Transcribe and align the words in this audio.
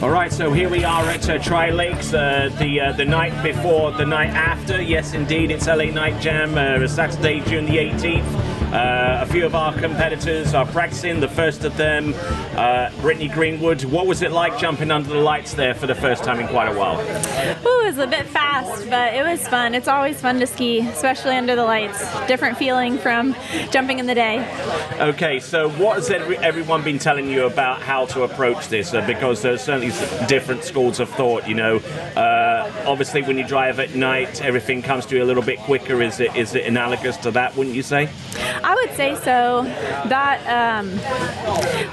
All 0.00 0.10
right, 0.10 0.32
so 0.32 0.52
here 0.52 0.68
we 0.68 0.84
are 0.84 1.04
at 1.06 1.28
uh, 1.28 1.38
Tri 1.38 1.70
Lakes, 1.70 2.14
uh, 2.14 2.54
the 2.60 2.80
uh, 2.80 2.92
the 2.92 3.04
night 3.04 3.42
before, 3.42 3.90
the 3.90 4.06
night 4.06 4.30
after. 4.30 4.80
Yes, 4.80 5.12
indeed, 5.12 5.50
it's 5.50 5.66
LA 5.66 5.86
Night 5.86 6.22
Jam, 6.22 6.56
uh, 6.56 6.86
Saturday, 6.86 7.40
June 7.40 7.66
the 7.66 7.78
18th. 7.78 8.58
Uh, 8.72 9.20
a 9.22 9.26
few 9.26 9.46
of 9.46 9.54
our 9.54 9.72
competitors 9.72 10.52
are 10.52 10.66
practicing. 10.66 11.20
The 11.20 11.28
first 11.28 11.64
of 11.64 11.76
them, 11.78 12.14
uh, 12.54 12.90
Brittany 13.00 13.26
Greenwood. 13.26 13.82
What 13.84 14.06
was 14.06 14.20
it 14.20 14.30
like 14.30 14.58
jumping 14.58 14.90
under 14.90 15.08
the 15.08 15.18
lights 15.18 15.54
there 15.54 15.74
for 15.74 15.86
the 15.86 15.94
first 15.94 16.22
time 16.22 16.38
in 16.38 16.46
quite 16.48 16.68
a 16.68 16.78
while? 16.78 17.00
Ooh, 17.00 17.80
it 17.80 17.86
was 17.86 17.98
a 17.98 18.06
bit 18.06 18.26
fast, 18.26 18.88
but 18.90 19.14
it 19.14 19.24
was 19.24 19.48
fun. 19.48 19.74
It's 19.74 19.88
always 19.88 20.20
fun 20.20 20.38
to 20.40 20.46
ski, 20.46 20.80
especially 20.80 21.34
under 21.34 21.56
the 21.56 21.64
lights. 21.64 21.98
Different 22.26 22.58
feeling 22.58 22.98
from 22.98 23.34
jumping 23.70 24.00
in 24.00 24.06
the 24.06 24.14
day. 24.14 24.46
Okay, 25.00 25.40
so 25.40 25.70
what 25.70 25.96
has 25.96 26.10
everyone 26.10 26.84
been 26.84 26.98
telling 26.98 27.30
you 27.30 27.46
about 27.46 27.80
how 27.80 28.04
to 28.06 28.24
approach 28.24 28.68
this? 28.68 28.92
Uh, 28.92 29.04
because 29.06 29.40
there's 29.40 29.62
certainly 29.62 29.87
s- 29.88 30.28
different 30.28 30.64
schools 30.64 31.00
of 31.00 31.08
thought. 31.10 31.48
You 31.48 31.54
know, 31.54 31.76
uh, 32.16 32.70
obviously 32.86 33.22
when 33.22 33.38
you 33.38 33.46
drive 33.46 33.80
at 33.80 33.94
night, 33.94 34.42
everything 34.42 34.82
comes 34.82 35.06
to 35.06 35.16
you 35.16 35.22
a 35.22 35.26
little 35.26 35.42
bit 35.42 35.58
quicker. 35.60 36.00
Is 36.02 36.20
it 36.20 36.34
is 36.36 36.54
it 36.54 36.66
analogous 36.66 37.16
to 37.18 37.30
that? 37.32 37.56
Wouldn't 37.56 37.74
you 37.76 37.82
say? 37.82 38.08
I 38.62 38.74
would 38.74 38.94
say 38.96 39.14
so. 39.16 39.62
That 40.08 40.40
um, 40.48 40.90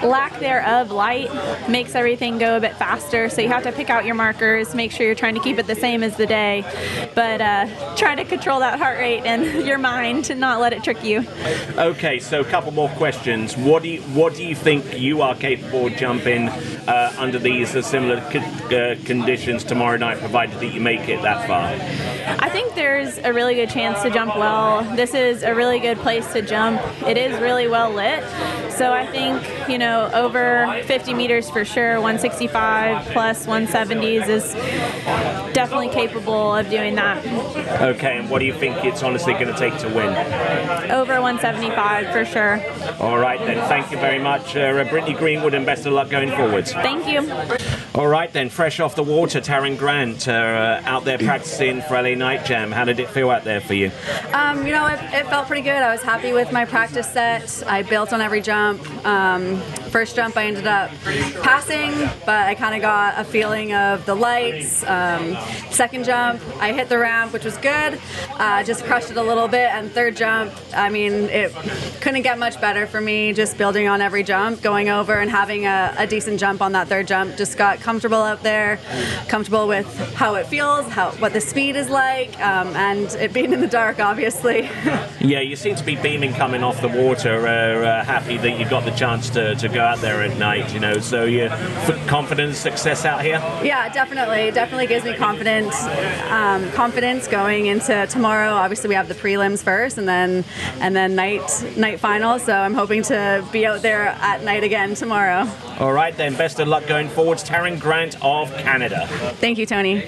lack 0.10 0.40
thereof 0.40 0.92
light 0.92 1.30
makes 1.70 1.96
everything 1.96 2.38
go 2.38 2.58
a 2.58 2.60
bit 2.60 2.76
faster. 2.78 3.30
So 3.30 3.42
you 3.42 3.50
have 3.50 3.64
to 3.64 3.72
pick 3.72 3.90
out 3.90 4.06
your 4.06 4.16
markers, 4.16 4.74
make 4.76 4.92
sure 4.92 5.06
you're 5.06 5.16
trying 5.16 5.36
to 5.36 5.42
keep 5.42 5.58
it 5.58 5.68
the 5.68 5.76
same 5.76 6.04
as 6.04 6.18
the 6.18 6.26
day, 6.26 6.64
but 7.16 7.42
uh, 7.42 7.96
try 7.96 8.16
to 8.16 8.24
control 8.26 8.60
that 8.60 8.80
heart 8.80 8.98
rate 9.00 9.24
and 9.26 9.66
your 9.68 9.78
mind 9.78 10.26
to 10.26 10.36
not 10.36 10.60
let 10.60 10.74
it 10.74 10.84
trick 10.84 11.04
you. 11.04 11.26
Okay, 11.78 12.20
so 12.20 12.42
a 12.42 12.46
couple 12.46 12.72
more 12.72 12.90
questions. 12.90 13.56
What 13.58 13.84
do 13.84 13.90
you 13.90 14.02
what 14.02 14.36
do 14.36 14.44
you 14.44 14.56
think 14.56 14.98
you 14.98 15.22
are 15.22 15.36
capable 15.36 15.88
of 15.88 15.96
jumping 15.96 16.50
uh, 16.50 17.14
under 17.18 17.40
these 17.40 17.76
similar 17.86 18.20
co- 18.32 18.40
uh, 18.76 18.96
conditions 19.06 19.64
tomorrow 19.64 19.98
night, 19.98 20.18
provided 20.20 20.60
that 20.60 20.74
you 20.74 20.82
make 20.82 21.08
it 21.08 21.22
that 21.22 21.48
far? 21.48 21.66
I 22.44 22.50
think 22.50 22.74
there's 22.76 23.18
a 23.20 23.32
really 23.32 23.56
good 23.56 23.70
chance 23.70 24.02
to 24.02 24.10
jump 24.10 24.36
well. 24.36 24.84
This 24.96 25.14
is 25.14 25.44
a 25.44 25.54
really 25.54 25.80
good 25.80 25.98
place 26.00 26.32
to 26.34 26.42
jump. 26.42 26.82
It 27.08 27.18
is 27.18 27.40
really 27.40 27.68
well 27.68 27.92
lit. 27.92 28.24
So 28.72 28.92
I 28.92 29.06
think, 29.06 29.42
you 29.70 29.78
know, 29.78 30.10
over 30.14 30.82
50 30.86 31.14
meters 31.14 31.50
for 31.50 31.64
sure, 31.64 32.02
165 32.02 33.06
plus 33.14 33.46
170s 33.46 34.28
is 34.28 34.54
definitely 35.54 35.90
capable 35.90 36.56
of 36.56 36.70
doing 36.70 36.96
that. 36.96 37.26
Okay, 37.82 38.18
and 38.18 38.30
what 38.30 38.40
do 38.40 38.46
you 38.46 38.54
think 38.54 38.84
it's 38.84 39.04
honestly 39.04 39.34
going 39.34 39.48
to 39.48 39.58
take 39.58 39.78
to 39.80 39.88
win? 39.88 40.10
Over 40.92 41.22
175 41.22 42.12
for 42.12 42.26
sure. 42.26 42.62
All 43.00 43.18
right, 43.18 43.40
then. 43.40 43.66
Thank 43.70 43.92
you 43.92 43.98
very 43.98 44.20
much, 44.20 44.56
uh, 44.56 44.84
Brittany 44.90 45.14
Greenwood, 45.14 45.54
and 45.54 45.66
best 45.66 45.86
of 45.86 45.94
luck 45.94 46.10
going 46.10 46.30
forwards. 46.32 46.74
Thank 46.74 47.08
you. 47.08 47.22
All 47.94 48.08
right, 48.08 48.32
then. 48.32 48.50
Fresh 48.50 48.80
off 48.80 48.96
the 48.96 49.04
water, 49.04 49.42
Taryn 49.42 49.78
Grant, 49.78 50.28
uh, 50.28 50.82
out 50.86 51.04
there 51.04 51.18
practicing 51.18 51.82
for 51.82 52.02
LA 52.02 52.16
Night 52.16 52.46
Jam. 52.46 52.72
How 52.72 52.86
did 52.86 53.00
it 53.00 53.10
feel 53.10 53.30
out 53.30 53.44
there 53.44 53.60
for 53.62 53.74
you? 53.74 53.92
Um, 54.34 54.66
you 54.66 54.72
know, 54.74 54.86
it, 54.88 55.00
it 55.14 55.28
felt 55.28 55.48
pretty 55.48 55.62
good. 55.62 55.82
I 55.82 55.92
was 55.92 56.02
happy 56.02 56.34
with 56.34 56.52
my 56.52 56.66
practice 56.66 57.12
set. 57.12 57.64
I 57.68 57.84
built 57.84 58.14
on 58.14 58.22
every 58.22 58.42
jump. 58.42 58.82
Um, 59.06 59.62
first 59.96 60.14
jump, 60.14 60.36
I 60.36 60.48
ended 60.48 60.68
up 60.68 60.92
passing, 61.42 61.94
but 62.26 62.48
I 62.50 62.54
kind 62.54 62.76
of 62.76 62.82
got 62.82 63.18
a 63.18 63.24
feeling 63.24 63.74
of 63.74 64.06
the 64.06 64.14
lights. 64.14 64.84
Um, 64.84 65.38
second 65.72 66.04
jump, 66.04 66.42
I 66.60 66.74
hit 66.74 66.90
the 66.90 66.98
ramp, 66.98 67.32
which 67.32 67.46
was 67.46 67.56
good. 67.56 68.02
Uh, 68.32 68.62
just 68.64 68.84
crushed 68.84 69.10
it 69.10 69.16
a 69.16 69.24
little 69.24 69.48
bit. 69.48 69.70
And 69.70 69.90
third 69.90 70.18
jump, 70.18 70.52
I 70.76 70.90
mean, 70.90 71.14
it 71.14 71.54
couldn't 72.02 72.24
get 72.24 72.38
much 72.38 72.60
better 72.60 72.86
for 72.86 73.00
me. 73.00 73.32
Just 73.32 73.58
building 73.58 73.88
on 73.88 74.02
every 74.02 74.22
jump, 74.22 74.62
going 74.62 74.90
over 74.90 75.14
and 75.14 75.32
having 75.32 75.66
a, 75.66 75.96
a 75.98 76.06
decent 76.06 76.42
jump 76.42 76.62
on 76.62 76.74
that 76.74 76.90
third 76.90 77.08
jump. 77.08 77.38
Just 77.38 77.58
got 77.58 77.80
comfortable 77.80 78.22
out 78.22 78.44
there, 78.44 78.80
comfortable 79.30 79.66
with 79.66 79.88
how 80.16 80.36
it 80.36 80.46
feels, 80.48 80.86
how 80.90 81.12
what 81.20 81.32
the 81.32 81.40
speed 81.40 81.78
is 81.78 81.90
like, 81.90 82.38
um, 82.42 82.68
and 82.76 83.08
it 83.16 83.32
being 83.32 83.54
in 83.54 83.62
the 83.62 83.68
dark, 83.68 84.02
obviously. 84.02 84.70
Yeah, 85.22 85.40
you 85.40 85.56
seem 85.56 85.76
to 85.76 85.84
be 85.84 85.96
beaming 85.96 86.34
coming 86.34 86.64
off 86.64 86.82
the 86.82 86.88
water. 86.88 87.48
Uh, 87.48 87.84
uh, 87.84 88.04
happy 88.04 88.38
that 88.38 88.60
you 88.60 88.70
got 88.70 88.86
the 88.86 88.92
chance 88.92 89.28
to, 89.32 89.56
to 89.56 89.68
go 89.68 89.85
out 89.86 90.00
there 90.00 90.24
at 90.24 90.38
night, 90.38 90.74
you 90.74 90.80
know. 90.80 91.00
So, 91.00 91.24
you 91.24 91.50
confidence, 92.08 92.58
success 92.58 93.06
out 93.06 93.24
here? 93.24 93.38
Yeah, 93.64 93.90
definitely. 93.90 94.52
Definitely 94.52 94.88
gives 94.88 95.06
me 95.06 95.14
confidence. 95.16 95.76
Um, 96.30 96.72
confidence 96.72 97.28
going 97.28 97.68
into 97.68 98.08
tomorrow. 98.08 98.52
Obviously, 98.52 98.90
we 98.90 98.96
have 98.96 99.08
the 99.08 99.14
prelims 99.14 99.64
first, 99.64 99.98
and 99.98 100.08
then 100.08 100.44
and 100.80 100.96
then 100.96 101.16
night 101.16 101.42
night 101.78 102.00
finals. 102.00 102.44
So 102.44 102.54
I'm 102.54 102.74
hoping 102.74 103.04
to 103.04 103.46
be 103.52 103.66
out 103.66 103.82
there 103.82 104.08
at 104.08 104.44
night 104.44 104.64
again 104.64 104.96
tomorrow. 104.96 105.50
All 105.80 105.94
right, 105.94 106.16
then. 106.16 106.36
Best 106.36 106.60
of 106.60 106.68
luck 106.68 106.86
going 106.88 107.08
forwards. 107.10 107.44
Taryn 107.44 107.80
Grant 107.80 108.16
of 108.24 108.52
Canada. 108.58 109.08
Thank 109.36 109.58
you, 109.58 109.66
Tony. 109.66 110.04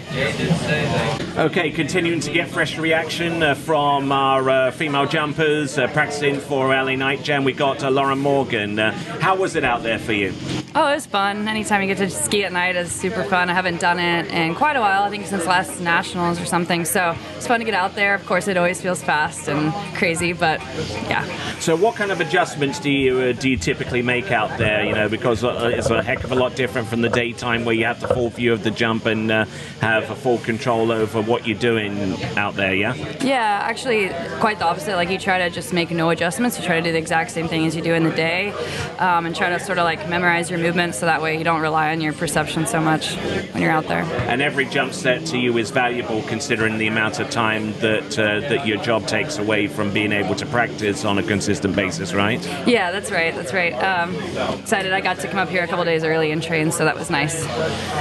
Okay, 1.38 1.72
continuing 1.72 2.20
to 2.22 2.32
get 2.32 2.50
fresh 2.50 2.78
reaction 2.78 3.44
uh, 3.44 3.54
from 3.54 4.12
our 4.12 4.50
uh, 4.50 4.72
female 4.72 5.06
jumpers 5.06 5.78
uh, 5.78 5.88
practicing 5.88 6.40
for 6.40 6.70
LA 6.70 6.96
Night 6.96 7.22
Jam. 7.22 7.44
We 7.44 7.54
got 7.54 7.84
uh, 7.84 7.90
Lauren 7.90 8.18
Morgan. 8.18 8.80
Uh, 8.80 8.92
how 9.20 9.36
was 9.36 9.56
it 9.56 9.64
out 9.68 9.84
there 9.84 10.00
for 10.00 10.14
you? 10.14 10.34
Oh, 10.80 10.92
it 10.92 10.94
was 10.94 11.08
fun. 11.08 11.48
Anytime 11.48 11.82
you 11.82 11.88
get 11.88 11.98
to 11.98 12.08
ski 12.08 12.44
at 12.44 12.54
night 12.54 12.76
is 12.76 12.92
super 12.92 13.24
fun. 13.24 13.50
I 13.50 13.56
haven't 13.56 13.82
done 13.82 13.98
it 13.98 14.28
in 14.28 14.54
quite 14.54 14.76
a 14.76 14.80
while. 14.80 15.02
I 15.02 15.10
think 15.10 15.26
since 15.26 15.48
last 15.48 15.82
nationals 15.82 16.40
or 16.40 16.46
something. 16.46 16.86
So 16.86 17.18
it's 17.36 17.48
fun 17.48 17.62
to 17.62 17.66
get 17.66 17.74
out 17.74 17.96
there. 17.96 18.14
Of 18.14 18.24
course, 18.28 18.48
it 18.48 18.58
always 18.58 18.80
feels 18.80 19.02
fast 19.02 19.48
and 19.48 19.74
crazy, 19.96 20.34
but 20.34 20.62
yeah. 21.10 21.26
So, 21.60 21.76
what 21.76 21.96
kind 21.96 22.12
of 22.12 22.22
adjustments 22.22 22.80
do 22.80 22.92
you 22.92 23.18
uh, 23.18 23.32
do 23.32 23.50
you 23.50 23.58
typically 23.58 24.04
make 24.04 24.32
out 24.32 24.56
there? 24.60 24.86
You 24.86 24.94
know, 24.94 25.10
because 25.10 25.44
uh, 25.44 25.72
it's 25.74 25.90
a 25.90 26.04
heck 26.04 26.24
of 26.24 26.32
a 26.32 26.36
lot 26.36 26.56
different 26.56 26.88
from 26.88 27.02
the 27.02 27.10
daytime 27.10 27.66
where 27.66 27.74
you 27.74 27.86
have 27.86 28.00
the 28.00 28.10
full 28.10 28.30
view 28.30 28.54
of 28.54 28.64
the 28.64 28.70
jump 28.70 29.08
and 29.08 29.32
uh, 29.32 29.46
have 29.82 30.12
a 30.12 30.16
full 30.16 30.38
control 30.38 30.92
over 30.92 31.24
what 31.24 31.48
you're 31.48 31.58
doing 31.58 32.22
out 32.38 32.54
there. 32.54 32.76
Yeah. 32.76 32.94
Yeah, 33.24 33.62
actually, 33.64 34.10
quite 34.40 34.60
the 34.60 34.66
opposite. 34.66 34.96
Like 34.96 35.10
you 35.10 35.18
try 35.18 35.40
to 35.40 35.50
just 35.50 35.74
make 35.74 35.90
no 35.90 36.12
adjustments. 36.12 36.60
You 36.60 36.66
try 36.66 36.76
to 36.76 36.84
do 36.84 36.92
the 36.92 37.00
exact 37.00 37.32
same 37.32 37.48
thing 37.48 37.66
as 37.66 37.76
you 37.76 37.82
do 37.82 37.96
in 37.96 38.04
the 38.04 38.12
day, 38.12 38.52
um, 39.00 39.26
and 39.26 39.36
try 39.36 39.50
to 39.50 39.60
sort 39.60 39.80
of 39.80 39.84
like 39.84 40.08
memorize 40.08 40.52
your 40.52 40.60
movements 40.68 41.00
so 41.00 41.06
that 41.06 41.22
way 41.22 41.38
you 41.38 41.46
don't 41.46 41.62
rely 41.62 41.92
on 41.92 42.02
your 42.02 42.12
perception 42.12 42.68
so 42.68 42.82
much 42.82 43.16
when 43.54 43.62
you're 43.62 43.72
out 43.72 43.88
there. 43.88 44.04
And 44.28 44.42
every 44.42 44.66
jump 44.66 44.92
set 44.94 45.26
to 45.28 45.38
you 45.38 45.58
is 45.58 45.72
valuable 45.72 46.22
considering 46.24 46.78
the 46.78 46.88
amount 46.88 47.20
of 47.20 47.30
time 47.30 47.72
that 47.80 48.20
uh, 48.20 48.42
that 48.50 48.68
your 48.68 48.78
job 48.84 49.08
takes 49.08 49.38
away 49.38 49.68
from 49.68 49.94
being 49.94 50.12
able 50.12 50.36
to 50.36 50.46
practice 50.46 51.06
on 51.06 51.20
a 51.20 51.24
consistent 51.24 51.74
basis, 51.74 52.14
right? 52.14 52.46
Yeah, 52.68 52.92
that's 52.92 53.12
right. 53.12 53.34
That's 53.34 53.54
right. 53.54 53.74
Um, 53.76 54.14
excited. 54.60 54.92
I 54.92 55.00
got 55.00 55.20
to 55.20 55.28
come 55.30 55.40
up 55.40 55.48
here 55.48 55.64
a 55.64 55.68
couple 55.68 55.86
days 55.86 56.04
early 56.04 56.32
and 56.32 56.44
train, 56.44 56.72
so 56.72 56.84
that 56.84 56.96
was 56.96 57.10
nice. 57.10 57.46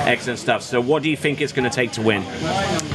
Excellent 0.06 0.40
stuff. 0.40 0.62
So, 0.62 0.80
what 0.80 1.04
do 1.04 1.08
you 1.10 1.16
think 1.16 1.40
it's 1.40 1.52
going 1.52 1.70
to 1.70 1.74
take 1.74 1.92
to 1.92 2.02
win? 2.02 2.24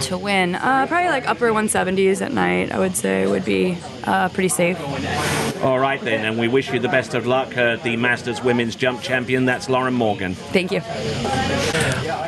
To 0.01 0.17
win, 0.17 0.55
uh, 0.55 0.85
probably 0.87 1.09
like 1.09 1.27
upper 1.29 1.49
170s 1.49 2.21
at 2.21 2.33
night. 2.33 2.73
I 2.73 2.79
would 2.79 2.97
say 2.97 3.25
would 3.25 3.45
be 3.45 3.77
uh, 4.03 4.27
pretty 4.29 4.49
safe. 4.49 4.77
All 5.61 5.77
right 5.79 6.01
then, 6.01 6.25
and 6.25 6.39
we 6.39 6.47
wish 6.47 6.71
you 6.71 6.79
the 6.79 6.87
best 6.87 7.13
of 7.13 7.27
luck. 7.27 7.55
Uh, 7.55 7.75
the 7.77 7.95
Masters 7.95 8.43
Women's 8.43 8.75
Jump 8.75 9.01
Champion. 9.01 9.45
That's 9.45 9.69
Lauren 9.69 9.93
Morgan. 9.93 10.33
Thank 10.33 10.71
you. 10.71 10.81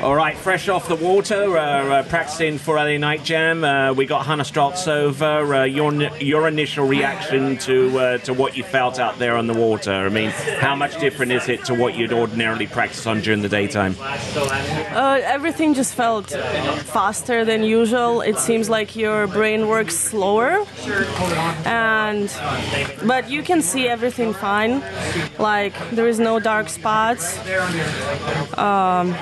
All 0.03 0.16
right, 0.16 0.38
fresh 0.38 0.68
off 0.69 0.88
the 0.88 0.96
water, 0.96 1.57
uh, 1.57 1.62
uh, 1.62 2.03
practicing 2.03 2.57
for 2.57 2.75
LA 2.75 2.97
Night 2.97 3.24
Jam. 3.24 3.63
Uh, 3.63 3.94
we 3.94 4.06
got 4.06 4.25
Hannah 4.25 4.44
Straltsova. 4.44 5.62
Uh, 5.62 5.63
your 5.63 5.94
your 6.19 6.47
initial 6.47 6.85
reaction 6.88 7.57
to 7.59 8.00
uh, 8.00 8.18
to 8.19 8.34
what 8.34 8.57
you 8.57 8.63
felt 8.63 9.00
out 9.00 9.18
there 9.19 9.35
on 9.38 9.47
the 9.47 9.53
water. 9.53 9.94
I 9.94 10.09
mean, 10.09 10.31
how 10.59 10.75
much 10.75 11.00
different 11.00 11.31
is 11.31 11.47
it 11.50 11.63
to 11.66 11.74
what 11.74 11.96
you'd 11.96 12.13
ordinarily 12.13 12.68
practice 12.68 13.06
on 13.06 13.22
during 13.22 13.41
the 13.41 13.50
daytime? 13.50 13.96
Uh, 14.00 15.19
everything 15.24 15.74
just 15.74 15.94
felt 15.95 16.30
faster 16.30 17.45
than 17.45 17.63
usual. 17.63 18.22
It 18.22 18.38
seems 18.38 18.69
like 18.69 18.95
your 18.95 19.28
brain 19.28 19.68
works 19.68 19.95
slower, 19.95 20.66
and 21.66 22.30
but 23.06 23.30
you 23.30 23.44
can 23.44 23.62
see 23.62 23.88
everything 23.88 24.34
fine. 24.34 24.84
Like 25.40 25.74
there 25.91 26.07
is 26.07 26.19
no 26.19 26.40
dark 26.40 26.69
spots, 26.69 27.38
um, 28.57 29.13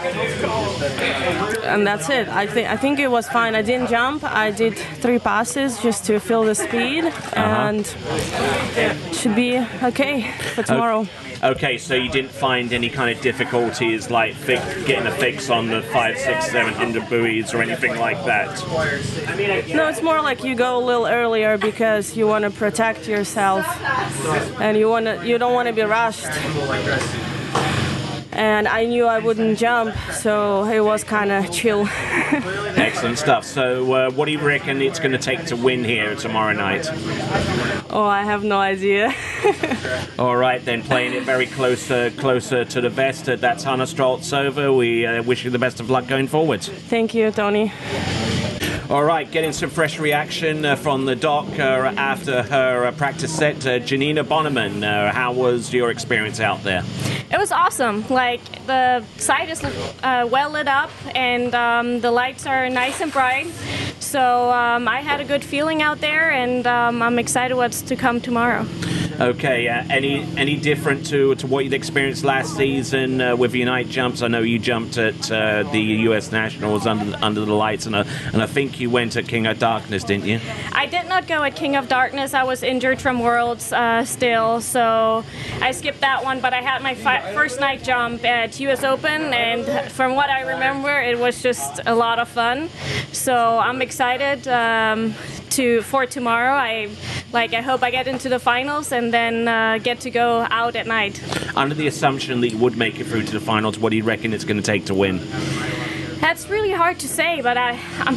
and 1.64 1.86
that's 1.86 2.10
it. 2.10 2.28
I 2.28 2.48
think 2.48 2.70
I 2.70 2.78
think 2.78 3.00
it 3.00 3.10
was 3.10 3.28
fine. 3.28 3.56
I 3.56 3.62
didn't 3.62 3.90
jump. 3.90 4.24
I 4.24 4.52
did 4.52 4.78
three 5.02 5.20
passes 5.20 5.80
just 5.82 6.06
to 6.06 6.20
feel 6.20 6.44
the 6.44 6.56
speed, 6.56 7.06
uh-huh. 7.06 7.40
and 7.40 7.96
it 8.76 9.16
should 9.16 9.36
be 9.36 9.58
okay 9.84 10.32
for 10.54 10.64
tomorrow. 10.64 11.08
Okay, 11.44 11.80
so 11.80 11.96
you 11.96 12.08
didn't 12.10 12.30
find 12.30 12.72
any 12.72 12.88
kind 12.88 13.16
of 13.16 13.22
difficulties 13.24 14.12
like 14.12 14.36
fi- 14.36 14.84
getting 14.86 15.08
a 15.08 15.12
fix 15.12 15.50
on 15.50 15.68
the 15.68 15.82
five, 15.82 16.16
six, 16.18 16.52
seven 16.52 16.74
hundred 16.74 17.10
buoys 17.10 17.52
or 17.54 17.64
anything 17.64 17.98
like 17.98 18.24
that. 18.26 18.48
No, 19.74 19.88
it's 19.88 20.04
more 20.04 20.22
like 20.22 20.44
you 20.44 20.54
go 20.54 20.78
a 20.78 20.84
little 20.86 21.08
earlier 21.08 21.58
because 21.58 22.16
you 22.16 22.28
want 22.28 22.44
to 22.44 22.52
protect 22.52 23.08
yourself, 23.08 23.66
and 24.62 24.78
you 24.78 24.88
want 24.88 25.08
to 25.08 25.28
you 25.28 25.40
don't 25.40 25.54
want 25.54 25.68
to 25.68 25.74
be 25.74 25.82
rushed. 25.82 26.30
And 28.42 28.68
I 28.68 28.86
knew 28.86 29.06
I 29.06 29.20
wouldn't 29.20 29.60
jump, 29.60 29.96
so 30.14 30.64
it 30.64 30.80
was 30.80 31.04
kind 31.04 31.32
of 31.32 31.52
chill. 31.52 31.88
Excellent 31.92 33.20
stuff. 33.20 33.46
So, 33.46 33.94
uh, 33.94 34.12
what 34.12 34.26
do 34.26 34.32
you 34.32 34.40
reckon 34.40 34.82
it's 34.82 34.98
going 34.98 35.12
to 35.12 35.20
take 35.20 35.46
to 35.46 35.56
win 35.56 35.84
here 35.84 36.16
tomorrow 36.16 36.54
night? 36.54 36.88
oh, 37.92 38.04
I 38.04 38.24
have 38.24 38.44
no 38.44 38.58
idea. 38.58 39.14
All 40.20 40.36
right, 40.36 40.64
then 40.66 40.82
playing 40.82 41.14
it 41.14 41.22
very 41.22 41.46
closer, 41.46 42.10
closer 42.10 42.66
to 42.66 42.82
the 42.82 42.90
vest. 42.90 43.30
Uh, 43.30 43.36
that's 43.36 43.64
Hannah 43.64 43.84
Straltsova. 43.84 44.76
We 44.76 45.06
uh, 45.06 45.22
wish 45.22 45.46
you 45.46 45.52
the 45.52 45.60
best 45.60 45.80
of 45.80 45.92
luck 45.92 46.08
going 46.08 46.28
forward. 46.28 46.64
Thank 46.64 47.14
you, 47.14 47.30
Tony. 47.30 47.72
All 48.92 49.06
right, 49.06 49.32
getting 49.32 49.54
some 49.54 49.70
fresh 49.70 50.00
reaction 50.00 50.66
uh, 50.66 50.76
from 50.76 51.06
the 51.06 51.16
dock 51.16 51.48
uh, 51.58 51.94
after 51.96 52.44
her 52.44 52.88
uh, 52.88 52.92
practice 52.92 53.34
set. 53.34 53.66
Uh, 53.66 53.80
Janina 53.80 54.22
Bonneman, 54.26 54.84
uh, 54.84 55.14
how 55.14 55.32
was 55.32 55.74
your 55.74 55.92
experience 55.92 56.42
out 56.42 56.62
there? 56.64 56.84
It 57.32 57.38
was 57.38 57.54
awesome. 57.54 58.06
Like 58.10 58.42
the 58.68 59.06
site 59.16 59.48
is 59.48 59.64
uh, 59.64 60.28
well 60.30 60.50
lit 60.50 60.68
up 60.68 60.92
and 61.16 61.56
um, 61.56 62.02
the 62.02 62.12
lights 62.12 62.46
are 62.46 62.70
nice 62.70 63.00
and 63.00 63.14
bright. 63.14 63.48
So 64.02 64.52
um, 64.52 64.90
I 64.90 65.00
had 65.00 65.22
a 65.22 65.24
good 65.24 65.46
feeling 65.46 65.82
out 65.82 66.02
there, 66.02 66.30
and 66.30 66.68
um, 66.68 67.02
I'm 67.02 67.18
excited 67.18 67.56
what's 67.56 67.82
to 67.84 67.96
come 67.96 68.20
tomorrow. 68.20 68.66
Okay, 69.22 69.68
uh, 69.68 69.84
any 69.92 70.24
any 70.36 70.56
different 70.56 71.06
to, 71.06 71.36
to 71.36 71.46
what 71.46 71.64
you'd 71.64 71.76
experienced 71.76 72.24
last 72.24 72.56
season 72.56 73.22
uh, 73.22 73.36
with 73.36 73.54
Unite 73.54 73.88
jumps? 73.88 74.24
I 74.24 74.28
know 74.28 74.40
you 74.40 74.58
jumped 74.58 74.98
at 74.98 75.32
uh, 75.32 75.62
the 75.72 75.80
U.S. 75.80 76.32
Nationals 76.32 76.88
under 76.88 77.16
under 77.22 77.46
the 77.46 77.54
lights, 77.54 77.86
and 77.86 77.96
I, 77.96 78.02
and 78.34 78.42
I 78.42 78.48
think 78.48 78.80
you 78.80 78.90
went 78.90 79.16
at 79.18 79.28
King 79.28 79.46
of 79.46 79.60
Darkness, 79.60 80.04
didn't 80.04 80.26
you? 80.26 80.40
I 80.72 80.88
did 80.88 81.08
not 81.08 81.28
go 81.28 81.44
at 81.44 81.56
King 81.56 81.76
of 81.76 81.88
Darkness. 81.88 82.34
I 82.34 82.42
was 82.42 82.64
injured 82.64 83.00
from 83.00 83.20
Worlds 83.20 83.72
uh, 83.72 84.04
still, 84.06 84.60
so 84.60 85.24
I 85.62 85.70
skipped 85.70 86.02
that 86.02 86.24
one. 86.24 86.40
But 86.40 86.56
I 86.56 86.64
had 86.64 86.82
my 86.82 86.96
fi- 86.96 87.32
first 87.36 87.60
night 87.60 87.84
jump 87.84 88.26
at 88.26 88.60
U.S. 88.60 88.84
Open, 88.84 89.34
and 89.36 89.92
from 89.92 90.16
what 90.16 90.32
I 90.32 90.42
remember, 90.54 91.00
it 91.00 91.20
was 91.20 91.44
just 91.44 91.80
a 91.86 91.94
lot 91.94 92.18
of 92.18 92.28
fun. 92.28 92.70
So 93.12 93.60
I'm 93.60 93.84
excited 93.84 94.48
um, 94.48 95.14
to 95.52 95.82
for 95.84 96.06
tomorrow. 96.06 96.54
I 96.54 96.90
like 97.32 97.54
I 97.54 97.62
hope 97.62 97.84
I 97.84 97.92
get 97.92 98.08
into 98.08 98.30
the 98.30 98.40
finals 98.40 98.92
and 98.92 99.14
then 99.14 99.48
uh, 99.48 99.78
get 99.78 100.02
to 100.02 100.12
go 100.12 100.48
out 100.50 100.76
at 100.76 100.88
night. 100.88 101.22
Under 101.56 101.76
the 101.76 101.88
assumption 101.88 102.42
that 102.42 102.50
you 102.50 102.58
would 102.58 102.78
make 102.78 103.00
it 103.00 103.06
through 103.06 103.24
to 103.24 103.32
the 103.32 103.40
finals, 103.40 103.78
what 103.78 103.90
do 103.92 103.98
you 103.98 104.04
reckon 104.04 104.34
it's 104.34 104.46
going 104.46 104.58
to 104.58 104.64
take 104.64 104.86
to 104.86 104.94
win? 104.94 105.20
That's 106.20 106.50
really 106.50 106.72
hard 106.72 107.00
to 107.00 107.08
say, 107.08 107.42
but 107.42 107.58
I, 107.58 107.80
I'm 108.00 108.16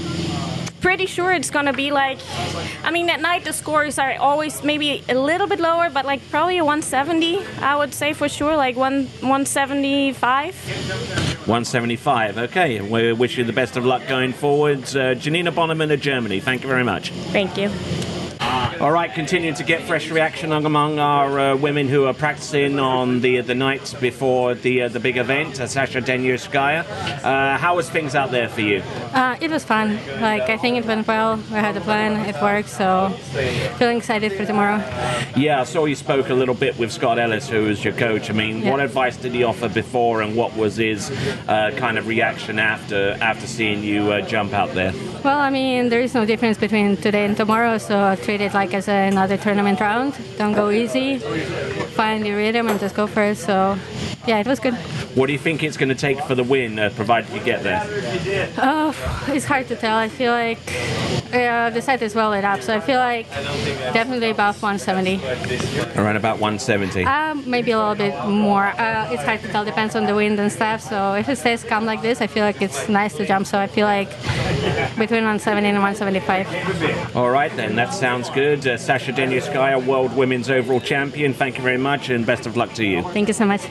pretty 0.85 1.07
sure 1.07 1.33
it's 1.33 1.49
gonna 1.49 1.73
be 1.73 1.91
like. 1.91 2.19
I 2.85 2.91
mean, 2.91 3.09
at 3.09 3.23
night 3.23 3.45
the 3.45 3.55
scores 3.55 3.99
are 3.99 4.17
always 4.21 4.63
maybe 4.63 5.03
a 5.09 5.15
little 5.15 5.47
bit 5.47 5.59
lower, 5.59 5.89
but 5.89 6.05
like 6.05 6.21
probably 6.31 6.59
a 6.59 6.65
170. 6.65 7.43
I 7.63 7.75
would 7.75 7.95
say 7.95 8.13
for 8.13 8.29
sure, 8.29 8.55
like 8.55 8.77
one 8.77 9.07
175. 9.21 10.55
175. 11.47 12.39
Okay, 12.39 12.83
we 12.83 13.15
wish 13.15 13.39
you 13.39 13.45
the 13.45 13.53
best 13.55 13.79
of 13.79 13.87
luck 13.87 14.07
going 14.07 14.35
forward. 14.35 14.95
Uh, 14.95 15.15
Janina 15.15 15.53
Bonneman 15.53 15.91
of 15.91 16.01
Germany, 16.03 16.41
thank 16.41 16.63
you 16.63 16.69
very 16.69 16.85
much. 16.85 17.11
Thank 17.33 17.57
you. 17.57 17.71
All 18.81 18.91
right, 18.91 19.13
continuing 19.13 19.55
to 19.57 19.65
get 19.65 19.83
fresh 19.83 20.11
reaction 20.11 20.51
among 20.53 20.99
our 20.99 21.39
uh, 21.39 21.57
women 21.57 21.87
who 21.89 22.05
are 22.07 22.15
practicing 22.15 22.79
on 22.79 23.21
the 23.21 23.41
the 23.41 23.55
nights 23.55 23.95
before 23.95 24.55
the 24.55 24.83
uh, 24.83 24.89
the 24.89 25.01
big 25.01 25.17
event, 25.17 25.61
uh, 25.61 25.67
Sasha 25.67 26.01
Danisheuskaya. 26.01 26.85
Uh, 27.25 27.57
how 27.59 27.77
was 27.77 27.89
things 27.89 28.15
out 28.15 28.31
there 28.31 28.49
for 28.49 28.63
you? 28.63 28.83
Uh, 29.13 29.37
it 29.41 29.51
was 29.51 29.65
fun. 29.65 29.99
Like 30.21 30.43
I 30.51 30.57
think 30.57 30.77
it 30.79 30.87
went 30.87 31.07
well. 31.07 31.37
We 31.37 31.55
had 31.55 31.77
a 31.77 31.81
plan. 31.81 32.27
It 32.29 32.41
worked. 32.43 32.69
So 32.69 33.11
feeling 33.79 33.99
excited 33.99 34.33
for 34.33 34.45
tomorrow. 34.45 34.79
Yeah, 35.37 35.61
I 35.61 35.65
saw 35.65 35.85
you 35.85 35.95
spoke 35.95 36.29
a 36.31 36.35
little 36.35 36.55
bit 36.55 36.79
with 36.79 36.91
Scott 36.93 37.19
Ellis, 37.19 37.49
who 37.49 37.65
was 37.65 37.85
your 37.85 37.95
coach. 37.95 38.29
I 38.31 38.33
mean, 38.33 38.63
Yeah. 38.63 38.71
what 38.71 38.81
advice 38.81 39.17
did 39.17 39.33
he 39.33 39.45
offer 39.45 39.69
before, 39.69 40.23
and 40.23 40.35
what 40.37 40.57
was 40.57 40.77
his 40.77 41.11
uh, 41.49 41.71
kind 41.77 41.99
of 41.99 42.07
reaction 42.07 42.59
after 42.59 43.17
after 43.21 43.47
seeing 43.47 43.83
you 43.85 44.11
uh, 44.11 44.21
jump 44.23 44.53
out 44.53 44.73
there? 44.75 44.93
Well, 45.23 45.39
I 45.39 45.51
mean, 45.51 45.89
there 45.91 46.01
is 46.01 46.15
no 46.15 46.25
difference 46.27 46.59
between 46.59 46.97
today 46.97 47.25
and 47.25 47.37
tomorrow. 47.37 47.79
So 47.79 48.17
treat 48.17 48.41
it 48.41 48.54
like 48.55 48.73
as 48.73 48.89
another 48.89 49.37
tournament 49.37 49.81
round. 49.81 50.17
Don't 50.39 50.55
go 50.55 50.71
easy. 50.71 51.19
Find 51.19 52.27
your 52.27 52.37
rhythm 52.37 52.69
and 52.69 52.79
just 52.81 52.95
go 52.95 53.07
for 53.07 53.23
it. 53.23 53.37
So 53.37 53.77
yeah, 54.27 54.39
it 54.39 54.47
was 54.47 54.61
good. 54.61 54.75
What 55.15 55.27
do 55.27 55.33
you 55.33 55.39
think 55.39 55.63
it's 55.63 55.77
going 55.77 55.91
to 55.91 55.95
take 55.95 56.21
for 56.23 56.35
the 56.35 56.43
win, 56.43 56.79
uh, 56.79 56.91
provided 56.95 57.33
you 57.33 57.41
get 57.41 57.63
there? 57.63 57.83
Oh, 58.59 58.95
it's 59.29 59.45
hard 59.45 59.69
to 59.69 59.77
tell. 59.77 59.97
I 59.97 60.09
feel 60.09 60.33
like 60.33 60.59
uh, 61.33 61.71
the 61.71 61.81
set 61.81 62.03
is 62.03 62.15
well 62.15 62.31
lit 62.31 62.45
up, 62.45 62.63
so 62.63 62.75
I 62.75 62.81
feel 62.81 62.99
like 62.99 63.29
definitely 63.93 64.31
above 64.31 64.61
170. 64.63 65.21
Around 66.01 66.17
about 66.17 66.39
170. 66.39 67.05
Um, 67.05 67.49
maybe 67.49 67.71
a 67.73 67.79
little 67.79 67.95
bit 67.95 68.15
more. 68.27 68.67
Uh, 68.67 69.13
it's 69.13 69.23
hard 69.23 69.41
to 69.43 69.49
tell. 69.49 69.65
Depends 69.65 69.95
on 69.95 70.05
the 70.05 70.15
wind 70.15 70.39
and 70.41 70.51
stuff. 70.51 70.81
So 70.81 71.15
if 71.15 71.29
it 71.29 71.37
stays 71.37 71.65
calm 71.65 71.85
like 71.85 72.03
this, 72.03 72.21
I 72.21 72.27
feel 72.27 72.45
like 72.45 72.63
it's 72.63 72.89
nice 72.89 73.15
to 73.17 73.27
jump. 73.27 73.47
So 73.47 73.59
I 73.59 73.67
feel 73.67 73.87
like 73.87 74.11
between 74.97 75.25
170 75.25 75.69
and 75.69 75.79
175. 75.79 77.17
All 77.17 77.31
right, 77.31 77.55
then, 77.57 77.77
that 77.77 77.93
sounds 77.93 78.31
good. 78.31 78.67
Uh, 78.67 78.77
Sasha 78.77 79.13
Danisheuskaya, 79.13 79.85
World 79.85 80.17
Women's 80.17 80.51
Overall 80.51 80.81
Champion, 80.81 81.35
thank 81.35 81.57
you 81.57 81.63
very 81.63 81.79
much 81.79 82.09
and 82.11 82.25
best 82.27 82.47
of 82.47 82.57
luck 82.57 82.73
to 82.75 82.85
you. 82.85 83.03
Thank 83.03 83.29
you 83.29 83.35
so 83.35 83.45
much. 83.45 83.63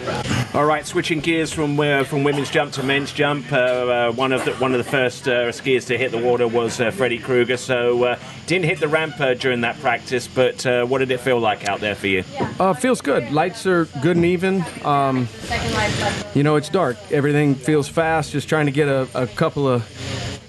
All 0.54 0.66
right, 0.66 0.86
switching 0.86 1.20
gears 1.20 1.52
from 1.52 1.80
uh, 1.80 2.04
from 2.04 2.24
women's 2.24 2.52
jump 2.52 2.74
to 2.74 2.84
men's 2.84 3.12
jump. 3.12 3.52
Uh, 3.52 3.56
uh, 3.56 4.12
one 4.12 4.32
of 4.32 4.46
the 4.46 4.54
one 4.58 4.72
of 4.74 4.78
the 4.78 4.90
first 4.90 5.28
uh, 5.28 5.48
skiers 5.48 5.88
to 5.88 5.98
hit 5.98 6.12
the 6.12 6.20
water 6.20 6.48
was 6.48 6.80
uh, 6.80 6.92
Freddie 6.92 7.18
Krueger. 7.18 7.58
So 7.58 8.04
uh, 8.04 8.20
didn't 8.46 8.66
hit 8.66 8.80
the 8.80 8.88
ramp 8.88 9.16
during 9.40 9.62
that 9.62 9.80
practice, 9.80 10.28
but 10.28 10.64
what 10.88 11.00
did 11.00 11.10
it 11.10 11.22
feel 11.22 11.40
like 11.40 11.68
out 11.68 11.80
there 11.80 11.96
for 11.96 12.06
you? 12.06 12.22
Feels 12.80 13.02
good. 13.02 13.32
Lights 13.32 13.66
are 13.66 13.86
good 14.04 14.16
and 14.16 14.26
even. 14.26 14.64
Um, 14.86 15.28
you 16.36 16.44
know, 16.44 16.56
it's 16.56 16.70
dark. 16.70 16.98
Everything 17.10 17.56
feels 17.56 17.88
fast. 17.88 18.32
Just 18.32 18.48
trying 18.48 18.68
to 18.68 18.72
get 18.72 18.88
a, 18.88 19.08
a 19.16 19.26
couple 19.26 19.68
of 19.68 19.82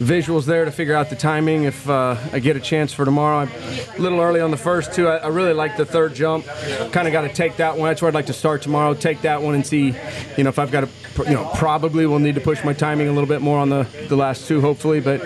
visuals 0.05 0.45
there 0.45 0.65
to 0.65 0.71
figure 0.71 0.95
out 0.95 1.11
the 1.11 1.17
timing. 1.17 1.65
If 1.65 1.89
uh, 1.89 2.17
I 2.33 2.39
get 2.39 2.57
a 2.57 2.61
chance 2.61 2.93
for 2.93 3.05
tomorrow, 3.05 3.39
I'm 3.39 3.51
a 3.97 4.01
little 4.01 4.21
early 4.21 4.41
on 4.41 4.51
the 4.51 4.57
first 4.57 4.93
two. 4.93 5.09
I, 5.09 5.17
I 5.17 5.29
really 5.29 5.55
like 5.55 5.77
the 5.77 5.87
third 5.87 6.15
jump. 6.15 6.47
Kind 6.93 7.09
of 7.09 7.13
got 7.13 7.23
to 7.23 7.29
take 7.29 7.57
that 7.57 7.77
one. 7.77 7.89
That's 7.89 8.03
where 8.03 8.09
I'd 8.09 8.15
like 8.15 8.27
to 8.27 8.33
start 8.33 8.63
tomorrow. 8.63 8.95
Take 8.95 9.23
that 9.23 9.43
one 9.43 9.55
and 9.55 9.67
see, 9.67 9.95
you 10.37 10.45
know, 10.45 10.51
if 10.51 10.59
I've 10.59 10.71
got 10.71 10.83
to, 10.83 11.25
you 11.25 11.35
know, 11.35 11.51
probably 11.55 12.07
will 12.07 12.19
need 12.19 12.35
to 12.35 12.41
push 12.41 12.63
my 12.65 12.73
timing 12.73 13.09
a 13.09 13.13
little 13.13 13.29
bit 13.29 13.41
more 13.41 13.59
on 13.59 13.69
the 13.69 13.87
the 14.09 14.17
last 14.17 14.47
two, 14.47 14.61
hopefully. 14.61 15.01
But 15.01 15.21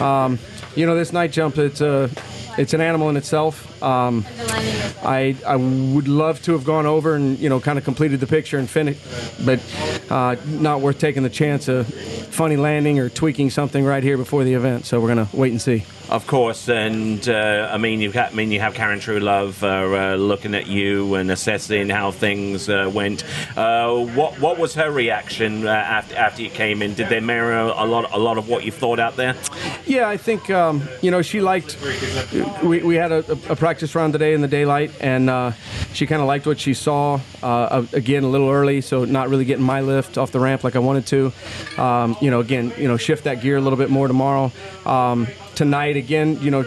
um, 0.00 0.38
you 0.74 0.86
know, 0.86 0.94
this 0.94 1.12
night 1.12 1.32
jump, 1.32 1.58
it's 1.58 1.80
a 1.80 2.10
it's 2.58 2.74
an 2.74 2.80
animal 2.80 3.08
in 3.08 3.16
itself. 3.16 3.82
Um, 3.82 4.26
I 5.02 5.36
I 5.46 5.56
would 5.56 6.08
love 6.08 6.42
to 6.42 6.52
have 6.52 6.64
gone 6.64 6.86
over 6.86 7.14
and 7.14 7.38
you 7.38 7.48
know 7.48 7.60
kind 7.60 7.78
of 7.78 7.84
completed 7.84 8.20
the 8.20 8.26
picture 8.26 8.58
and 8.58 8.68
finished, 8.68 9.00
but 9.44 9.60
uh, 10.10 10.36
not 10.46 10.80
worth 10.80 10.98
taking 10.98 11.22
the 11.22 11.30
chance 11.30 11.68
of 11.68 11.86
funny 11.86 12.56
landing 12.56 12.98
or 12.98 13.08
tweaking 13.08 13.50
something 13.50 13.84
right 13.84 14.02
here 14.02 14.16
before 14.16 14.44
the 14.44 14.54
event. 14.54 14.86
So 14.86 15.00
we're 15.00 15.08
gonna 15.08 15.28
wait 15.32 15.52
and 15.52 15.62
see. 15.62 15.84
Of 16.08 16.26
course, 16.26 16.70
and 16.70 17.28
uh, 17.28 17.68
I 17.70 17.76
mean 17.76 18.00
you've 18.00 18.14
got, 18.14 18.32
I 18.32 18.34
mean 18.34 18.50
you 18.50 18.60
have 18.60 18.72
Karen 18.72 18.98
Truelove 18.98 19.62
uh, 19.62 20.14
uh, 20.14 20.16
looking 20.16 20.54
at 20.54 20.66
you 20.66 21.14
and 21.16 21.30
assessing 21.30 21.90
how 21.90 22.12
things 22.12 22.70
uh, 22.70 22.90
went. 22.92 23.24
Uh, 23.58 24.06
what 24.14 24.40
what 24.40 24.58
was 24.58 24.74
her 24.74 24.90
reaction 24.90 25.66
after 25.66 26.16
after 26.16 26.42
you 26.42 26.48
came 26.48 26.80
in? 26.80 26.94
Did 26.94 27.10
they 27.10 27.20
mirror 27.20 27.58
a 27.58 27.84
lot 27.84 28.10
a 28.14 28.18
lot 28.18 28.38
of 28.38 28.48
what 28.48 28.64
you 28.64 28.72
thought 28.72 28.98
out 28.98 29.16
there? 29.16 29.36
Yeah, 29.84 30.08
I 30.08 30.16
think 30.16 30.48
um, 30.48 30.88
you 31.02 31.10
know 31.10 31.20
she 31.20 31.42
liked. 31.42 31.76
We, 32.62 32.82
we 32.82 32.94
had 32.94 33.12
a, 33.12 33.30
a 33.50 33.56
practice 33.56 33.94
round 33.94 34.14
today 34.14 34.32
in 34.32 34.40
the 34.40 34.48
daylight, 34.48 34.92
and 35.00 35.54
she 35.92 36.06
kind 36.06 36.22
of 36.22 36.26
liked 36.26 36.46
what 36.46 36.58
she 36.58 36.72
saw. 36.72 37.20
Uh, 37.42 37.86
again, 37.92 38.24
a 38.24 38.28
little 38.28 38.50
early, 38.50 38.80
so 38.80 39.04
not 39.04 39.28
really 39.28 39.44
getting 39.44 39.64
my 39.64 39.80
lift 39.80 40.18
off 40.18 40.32
the 40.32 40.40
ramp 40.40 40.64
like 40.64 40.76
I 40.76 40.80
wanted 40.80 41.06
to. 41.06 41.32
Um, 41.80 42.16
you 42.20 42.30
know, 42.30 42.40
again, 42.40 42.72
you 42.76 42.88
know, 42.88 42.96
shift 42.96 43.24
that 43.24 43.40
gear 43.40 43.56
a 43.56 43.60
little 43.60 43.78
bit 43.78 43.90
more 43.90 44.08
tomorrow. 44.08 44.52
Um, 44.84 45.28
tonight, 45.54 45.96
again, 45.96 46.40
you 46.40 46.50
know, 46.50 46.64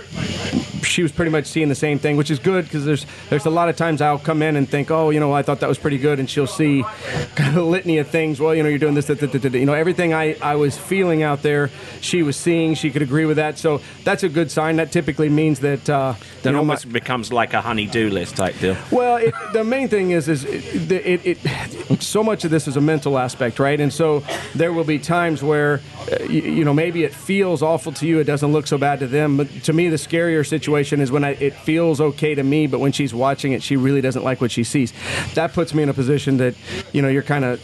she 0.92 1.02
was 1.04 1.12
pretty 1.12 1.32
much 1.32 1.46
seeing 1.46 1.70
the 1.70 1.76
same 1.76 1.98
thing, 2.00 2.18
which 2.18 2.30
is 2.30 2.40
good 2.40 2.66
because 2.66 2.86
there's 2.86 3.06
there's 3.30 3.46
a 3.46 3.50
lot 3.50 3.70
of 3.70 3.76
times 3.76 4.02
I'll 4.02 4.20
come 4.20 4.42
in 4.42 4.56
and 4.56 4.68
think, 4.70 4.92
oh, 4.92 5.10
you 5.10 5.20
know, 5.20 5.32
I 5.34 5.42
thought 5.42 5.62
that 5.62 5.70
was 5.70 5.78
pretty 5.80 5.98
good, 5.98 6.20
and 6.20 6.30
she'll 6.30 6.48
see 6.48 6.84
kind 7.36 7.50
of 7.58 7.64
a 7.64 7.68
litany 7.68 7.98
of 7.98 8.08
things. 8.08 8.40
Well, 8.40 8.54
you 8.54 8.62
know, 8.64 8.70
you're 8.70 8.78
doing 8.78 8.94
this, 8.94 9.06
that, 9.06 9.20
that, 9.20 9.32
that, 9.32 9.42
that. 9.42 9.54
you 9.54 9.66
know, 9.66 9.74
everything 9.74 10.14
I, 10.14 10.36
I 10.42 10.56
was 10.56 10.78
feeling 10.78 11.24
out 11.24 11.42
there, 11.42 11.70
she 12.02 12.24
was 12.24 12.36
seeing. 12.36 12.76
She 12.76 12.92
could 12.92 13.02
agree 13.02 13.26
with 13.26 13.38
that, 13.38 13.58
so 13.58 13.82
that's 14.04 14.24
a 14.24 14.30
good 14.30 14.52
sign. 14.52 14.76
That 14.76 14.92
typically 14.92 15.30
means 15.30 15.62
that 15.62 15.90
uh, 15.90 16.14
Then 16.44 16.54
you 16.54 16.58
know, 16.58 16.64
my- 16.66 16.74
almost 16.74 16.92
becomes 16.92 17.32
like 17.32 17.54
a 17.54 17.62
honey-do 17.62 18.10
list 18.10 18.36
type 18.36 18.58
deal. 18.60 18.76
well, 18.92 19.18
it, 19.18 19.34
the 19.54 19.64
main 19.64 19.88
thing 19.88 20.12
is, 20.12 20.28
is 20.28 20.44
it, 20.44 20.92
it, 20.92 21.38
it, 21.46 22.02
so 22.02 22.24
much 22.24 22.44
of 22.44 22.52
this 22.52 22.68
is 22.68 22.76
a 22.78 22.82
mental 22.82 23.18
aspect, 23.18 23.60
right? 23.60 23.80
And 23.80 23.94
so 23.94 24.24
there 24.56 24.74
will 24.74 24.84
be 24.84 25.00
times 25.00 25.42
where, 25.42 25.80
uh, 26.12 26.24
you, 26.24 26.42
you 26.42 26.66
know, 26.66 26.74
maybe 26.74 27.04
it 27.04 27.14
feels 27.14 27.62
awful 27.62 27.92
to 27.94 28.08
you, 28.08 28.20
it 28.20 28.26
doesn't 28.26 28.52
look 28.52 28.68
so 28.68 28.78
bad 28.78 29.00
to 29.00 29.08
them. 29.08 29.38
But 29.38 29.50
to 29.64 29.74
me, 29.74 29.88
the 29.90 29.96
scarier 29.98 30.46
situation 30.46 30.81
situation 30.82 31.02
is 31.02 31.12
when 31.12 31.24
I, 31.24 31.32
it 31.32 31.54
feels 31.54 32.02
okay 32.02 32.36
to 32.36 32.44
me, 32.44 32.68
but 32.68 32.80
when 32.80 32.92
she's 32.92 33.14
watching 33.14 33.54
it, 33.54 33.62
she 33.64 33.78
really 33.78 34.02
doesn't 34.02 34.24
like 34.24 34.42
what 34.42 34.52
she 34.52 34.64
sees. 34.64 34.94
That 35.36 35.54
puts 35.54 35.74
me 35.74 35.84
in 35.84 35.90
a 35.90 35.94
position 35.94 36.38
that, 36.38 36.56
you 36.92 37.02
know, 37.02 37.08
you're 37.08 37.24
kind 37.24 37.46
of, 37.46 37.62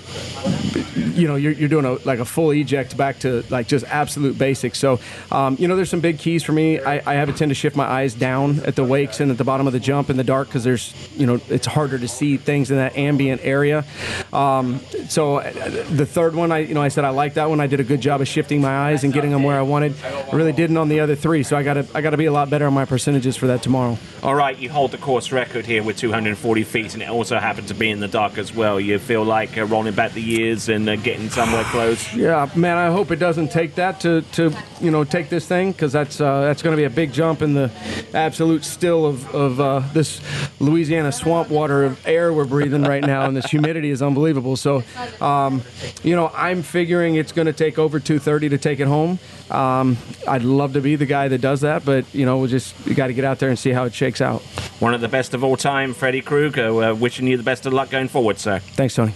you 1.17 1.27
know, 1.27 1.35
you're, 1.35 1.51
you're 1.53 1.69
doing 1.69 1.85
a, 1.85 1.93
like 2.05 2.19
a 2.19 2.25
full 2.25 2.51
eject 2.51 2.95
back 2.95 3.19
to 3.19 3.43
like 3.49 3.67
just 3.67 3.85
absolute 3.85 4.37
basics. 4.37 4.77
So, 4.77 4.99
um, 5.31 5.57
you 5.59 5.67
know, 5.67 5.75
there's 5.75 5.89
some 5.89 5.99
big 5.99 6.19
keys 6.19 6.43
for 6.43 6.51
me. 6.51 6.79
I, 6.79 7.01
I 7.11 7.15
have 7.15 7.29
a 7.29 7.33
tend 7.33 7.49
to 7.49 7.55
shift 7.55 7.75
my 7.75 7.85
eyes 7.85 8.13
down 8.13 8.59
at 8.61 8.75
the 8.75 8.83
wakes 8.83 9.19
and 9.19 9.31
at 9.31 9.37
the 9.37 9.43
bottom 9.43 9.65
of 9.67 9.73
the 9.73 9.79
jump 9.79 10.09
in 10.09 10.17
the 10.17 10.23
dark 10.23 10.47
because 10.47 10.63
there's, 10.63 10.93
you 11.17 11.25
know, 11.25 11.39
it's 11.49 11.65
harder 11.65 11.97
to 11.97 12.07
see 12.07 12.37
things 12.37 12.69
in 12.69 12.77
that 12.77 12.95
ambient 12.97 13.41
area. 13.43 13.83
Um, 14.31 14.79
so 15.09 15.37
uh, 15.37 15.51
the 15.89 16.05
third 16.05 16.35
one, 16.35 16.51
I, 16.51 16.59
you 16.59 16.73
know, 16.73 16.81
I 16.81 16.89
said 16.89 17.03
I 17.03 17.09
like 17.09 17.33
that 17.35 17.49
one. 17.49 17.59
I 17.59 17.67
did 17.67 17.79
a 17.79 17.83
good 17.83 18.01
job 18.01 18.21
of 18.21 18.27
shifting 18.27 18.61
my 18.61 18.89
eyes 18.89 19.03
and 19.03 19.11
getting 19.11 19.31
them 19.31 19.43
where 19.43 19.57
I 19.57 19.63
wanted. 19.63 19.95
I 20.03 20.35
really 20.35 20.53
didn't 20.53 20.77
on 20.77 20.89
the 20.89 20.99
other 20.99 21.15
three, 21.15 21.43
so 21.43 21.57
I 21.57 21.63
got 21.63 21.73
to, 21.73 21.87
I 21.95 22.01
got 22.01 22.11
to 22.11 22.17
be 22.17 22.25
a 22.25 22.31
lot 22.31 22.49
better 22.49 22.67
on 22.67 22.73
my 22.73 22.85
percentages 23.07 23.37
for 23.37 23.47
that 23.47 23.63
tomorrow. 23.63 23.97
All 24.21 24.35
right, 24.35 24.57
you 24.59 24.69
hold 24.69 24.91
the 24.91 24.97
course 24.97 25.31
record 25.31 25.65
here 25.65 25.81
with 25.81 25.95
240 25.95 26.63
feet, 26.63 26.93
and 26.93 27.01
it 27.01 27.07
also 27.07 27.39
happened 27.39 27.69
to 27.69 27.73
be 27.73 27.89
in 27.89 28.01
the 28.01 28.07
dark 28.09 28.37
as 28.37 28.53
well. 28.53 28.81
You 28.81 28.99
feel 28.99 29.23
like 29.23 29.57
uh, 29.57 29.63
rolling 29.63 29.93
back 29.93 30.11
the 30.11 30.21
years 30.21 30.67
and 30.67 30.89
uh, 30.89 30.97
getting 30.97 31.29
somewhere 31.29 31.63
close. 31.65 32.13
Yeah, 32.13 32.49
man. 32.53 32.75
I 32.75 32.91
hope 32.91 33.11
it 33.11 33.15
doesn't 33.15 33.49
take 33.49 33.75
that 33.75 34.01
to, 34.01 34.23
to 34.33 34.53
you 34.81 34.91
know 34.91 35.05
take 35.05 35.29
this 35.29 35.47
thing 35.47 35.71
because 35.71 35.93
that's 35.93 36.19
uh, 36.19 36.41
that's 36.41 36.61
going 36.61 36.75
to 36.75 36.77
be 36.77 36.83
a 36.83 36.89
big 36.89 37.13
jump 37.13 37.41
in 37.41 37.53
the 37.53 37.71
absolute 38.13 38.65
still 38.65 39.05
of, 39.05 39.33
of 39.33 39.61
uh, 39.61 39.79
this 39.93 40.19
Louisiana 40.59 41.13
swamp 41.13 41.49
water 41.49 41.85
of 41.85 42.05
air 42.05 42.33
we're 42.33 42.43
breathing 42.43 42.83
right 42.83 43.05
now, 43.05 43.25
and 43.25 43.37
this 43.37 43.45
humidity 43.45 43.89
is 43.89 44.01
unbelievable. 44.01 44.57
So, 44.57 44.83
um, 45.21 45.61
you 46.03 46.13
know, 46.13 46.29
I'm 46.35 46.61
figuring 46.61 47.15
it's 47.15 47.31
going 47.31 47.45
to 47.45 47.53
take 47.53 47.79
over 47.79 48.01
230 48.01 48.49
to 48.49 48.57
take 48.57 48.81
it 48.81 48.87
home. 48.87 49.19
Um, 49.49 49.97
I'd 50.27 50.43
love 50.43 50.73
to 50.73 50.81
be 50.81 50.95
the 50.95 51.05
guy 51.05 51.27
that 51.27 51.39
does 51.39 51.61
that, 51.61 51.85
but 51.85 52.05
you 52.13 52.25
know, 52.25 52.39
we 52.39 52.47
just 52.47 52.75
got 52.95 53.07
to 53.07 53.13
get 53.13 53.25
out 53.25 53.39
there 53.39 53.49
and 53.49 53.57
see 53.57 53.71
how 53.71 53.85
it 53.85 53.93
shakes 53.93 54.21
out. 54.21 54.41
One 54.79 54.93
of 54.93 55.01
the 55.01 55.07
best 55.07 55.33
of 55.33 55.43
all 55.43 55.57
time, 55.57 55.93
Freddie 55.93 56.21
Krueger. 56.21 56.83
Uh, 56.83 56.93
wishing 56.93 57.27
you 57.27 57.37
the 57.37 57.43
best 57.43 57.65
of 57.65 57.73
luck 57.73 57.89
going 57.89 58.07
forward, 58.07 58.39
sir. 58.39 58.59
Thanks, 58.59 58.95
Tony. 58.95 59.13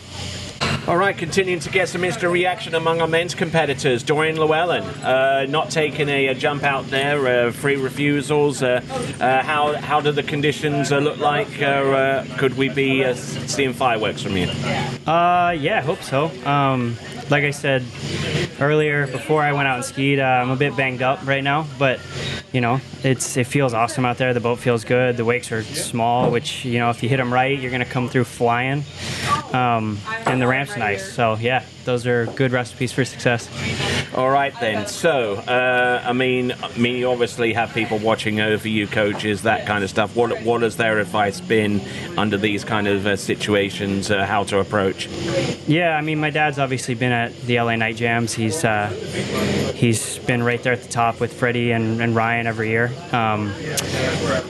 All 0.88 0.98
right, 0.98 1.16
continuing 1.16 1.60
to 1.60 1.70
get 1.70 1.90
some 1.90 2.04
instant 2.04 2.32
reaction 2.34 2.74
among 2.74 3.02
our 3.02 3.08
men's 3.08 3.36
competitors. 3.36 4.04
Dorien 4.04 4.36
Llewellyn, 4.36 4.84
uh, 5.04 5.46
not 5.48 5.70
taking 5.70 6.10
a, 6.10 6.28
a, 6.30 6.34
jump 6.34 6.64
out 6.64 6.88
there, 6.88 7.48
uh, 7.48 7.52
free 7.52 7.76
refusals. 7.76 8.64
Uh, 8.64 8.82
uh 9.20 9.44
how 9.44 9.74
how 9.74 10.02
do 10.02 10.12
the 10.12 10.24
conditions 10.24 10.92
uh, 10.92 10.98
look 10.98 11.20
like? 11.20 11.62
Uh, 11.62 12.26
could 12.38 12.58
we 12.58 12.68
be 12.70 13.14
seeing 13.14 13.74
fireworks 13.74 14.24
from 14.24 14.36
you? 14.36 14.48
Uh, 15.06 15.56
yeah, 15.56 15.78
I 15.78 15.82
hope 15.82 16.02
so. 16.02 16.32
Um, 16.48 16.98
like 17.32 17.46
I 17.46 17.52
said 17.52 17.84
earlier, 18.60 19.08
before 19.08 19.42
I 19.42 19.54
went 19.54 19.68
out 19.68 19.78
and 19.78 19.86
skied, 19.86 20.20
uh, 20.20 20.24
I'm 20.24 20.50
a 20.50 20.56
bit 20.58 20.76
banged 20.76 21.02
up 21.02 21.26
right 21.26 21.44
now, 21.44 21.66
but 21.80 22.00
you 22.52 22.60
know, 22.60 22.82
it's 23.04 23.38
it 23.38 23.46
feels 23.46 23.74
awesome 23.74 24.06
out 24.06 24.18
there. 24.18 24.34
The 24.34 24.42
boat 24.42 24.60
feels 24.60 24.84
good. 24.84 25.16
The 25.16 25.24
wakes 25.24 25.52
are 25.54 25.64
small, 25.64 26.30
which 26.30 26.66
you 26.66 26.78
know, 26.78 26.90
if 26.90 27.02
you 27.02 27.08
hit 27.08 27.18
them 27.18 27.34
right, 27.34 27.58
you're 27.58 27.72
gonna 27.72 27.86
come 27.86 28.10
through 28.10 28.26
flying. 28.26 28.84
Um, 29.54 29.98
and 30.26 30.42
the 30.42 30.48
ramp's 30.48 30.76
nice. 30.76 31.10
So 31.14 31.36
yeah, 31.36 31.64
those 31.86 32.06
are 32.06 32.26
good 32.26 32.52
recipes 32.52 32.92
for 32.92 33.06
success. 33.06 33.48
All 34.14 34.30
right 34.30 34.54
then. 34.60 34.88
So, 34.88 35.36
uh, 35.36 36.04
I 36.06 36.12
mean, 36.12 36.52
I 36.52 36.78
mean, 36.78 36.98
you 36.98 37.10
obviously 37.10 37.54
have 37.54 37.74
people 37.74 37.98
watching 37.98 38.42
over 38.42 38.68
you, 38.68 38.86
coaches, 38.86 39.44
that 39.44 39.66
kind 39.66 39.86
of 39.86 39.90
stuff. 39.90 40.16
What 40.18 40.42
what 40.44 40.64
has 40.64 40.76
their 40.76 41.00
advice 41.00 41.40
been 41.40 41.82
under 42.18 42.38
these 42.38 42.66
kind 42.66 42.88
of 42.88 43.08
uh, 43.08 43.16
situations? 43.16 44.12
Uh, 44.12 44.26
how 44.26 44.44
to 44.46 44.60
approach? 44.60 45.08
Yeah, 45.66 45.96
I 45.96 46.02
mean, 46.02 46.20
my 46.20 46.30
dad's 46.30 46.60
obviously 46.60 46.94
been 46.94 47.14
at 47.14 47.34
the 47.44 47.62
LA 47.62 47.78
Night 47.78 47.96
Jams. 47.96 48.34
He's 48.34 48.66
uh, 48.66 48.90
he's 49.76 50.18
been 50.20 50.44
right 50.44 50.62
there 50.62 50.74
at 50.74 50.84
the 50.84 50.90
top 50.90 51.22
with 51.22 51.32
Freddie 51.32 51.72
and, 51.72 52.02
and 52.02 52.14
Ryan 52.14 52.48
every 52.48 52.70
year. 52.70 52.92
Um, 53.14 53.54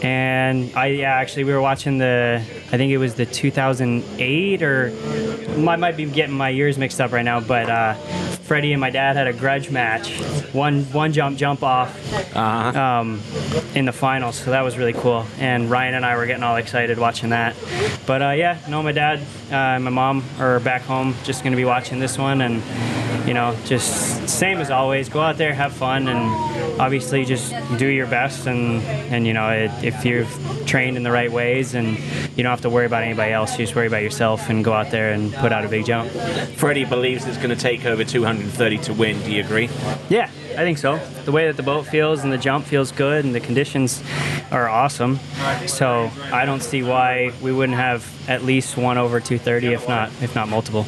and 0.02 0.76
I 0.76 0.88
yeah, 0.88 1.14
actually, 1.14 1.44
we 1.44 1.54
were 1.54 1.62
watching 1.62 2.00
the 2.00 2.44
I 2.74 2.78
think 2.78 2.94
it 2.94 2.98
was 3.00 3.16
the 3.16 3.26
2008 3.26 4.64
or 4.64 4.94
I 5.68 5.76
might 5.76 5.98
be 5.98 6.06
getting 6.06 6.36
my 6.36 6.48
years 6.50 6.78
mixed 6.78 7.02
up 7.02 7.12
right 7.12 7.26
now, 7.26 7.42
but 7.42 7.70
uh, 7.70 7.96
Freddie 8.44 8.72
and 8.72 8.80
my 8.80 8.90
dad 8.90 9.18
had 9.18 9.28
a 9.28 9.34
grudge 9.34 9.70
match, 9.70 10.20
one 10.54 10.84
one 10.86 11.12
jump 11.12 11.38
jump 11.38 11.64
off 11.64 11.94
uh-huh. 12.34 12.80
um, 12.80 13.22
in 13.76 13.86
the 13.86 13.92
finals, 13.92 14.38
so 14.38 14.52
that 14.52 14.62
was 14.62 14.78
really 14.78 14.94
cool. 14.94 15.26
And 15.38 15.70
Ryan 15.70 15.96
and 15.96 16.06
I 16.06 16.16
were 16.16 16.26
getting 16.26 16.44
all 16.44 16.56
excited 16.56 16.98
watching 16.98 17.32
that. 17.32 17.58
But 18.06 18.22
uh, 18.22 18.30
yeah, 18.30 18.58
no, 18.70 18.82
my 18.82 18.94
dad 18.94 19.20
uh, 19.52 19.56
and 19.56 19.84
my 19.84 19.92
mom 19.92 20.24
are 20.40 20.62
back 20.62 20.84
home, 20.84 21.14
just 21.24 21.44
to 21.44 21.58
be 21.58 21.66
watching 21.66 22.00
this 22.00 22.18
one, 22.18 22.42
and 22.42 22.64
you 23.28 23.34
know, 23.34 23.56
just 23.66 24.28
same 24.28 24.60
as 24.60 24.70
always, 24.70 25.10
go 25.10 25.22
out 25.22 25.38
there, 25.38 25.54
have 25.54 25.74
fun, 25.74 26.08
and 26.08 26.82
obviously 26.82 27.26
just 27.26 27.54
do 27.78 27.88
your 27.88 28.08
best. 28.08 28.48
And 28.48 28.82
and 29.12 29.28
you 29.28 29.34
know, 29.34 29.50
it, 29.50 29.72
if 29.84 30.06
you've 30.06 30.30
trained 30.66 30.98
in 30.98 31.04
the 31.04 31.12
right 31.12 31.32
ways, 31.32 31.74
and 31.74 31.98
you 32.36 32.44
don't 32.44 32.52
have 32.52 32.62
to 32.62 32.70
worry 32.70 32.86
about 32.86 33.04
anybody 33.04 33.32
else, 33.32 33.52
you 33.58 33.66
just 33.66 33.76
worry 33.76 33.88
about 33.88 34.04
yourself 34.04 34.50
and 34.50 34.64
go 34.64 34.74
out 34.74 34.92
there 34.92 35.12
and 35.12 35.34
put 35.34 35.52
out 35.52 35.66
a 35.66 35.70
big 35.70 35.86
jump. 35.86 36.10
Freddie 36.56 36.86
believes 36.86 37.26
it's 37.26 37.38
going 37.38 37.50
to 37.50 37.56
take 37.56 37.86
over 37.86 38.04
230 38.04 38.78
to 38.80 38.94
win. 38.94 39.22
Do 39.24 39.32
you 39.32 39.44
agree? 39.44 39.70
Yeah, 40.10 40.30
I 40.58 40.64
think 40.64 40.78
so. 40.78 40.98
The 41.26 41.32
way 41.32 41.48
that 41.48 41.58
the 41.58 41.64
boat 41.64 41.88
feels 41.88 42.24
and 42.24 42.32
the 42.32 42.38
jump 42.38 42.66
feels 42.66 42.92
good, 42.92 43.26
and 43.26 43.34
the 43.34 43.40
conditions 43.40 44.04
are 44.52 44.68
awesome. 44.68 45.20
So 45.68 46.12
I 46.32 46.46
don't 46.46 46.62
see 46.62 46.84
why 46.84 47.32
we 47.42 47.52
wouldn't 47.52 47.78
have 47.78 48.06
at 48.30 48.44
least 48.44 48.78
one 48.78 48.98
over 48.98 49.20
230, 49.20 49.74
if 49.74 49.88
not 49.88 50.10
if 50.22 50.36
not 50.36 50.50
multiple. 50.50 50.86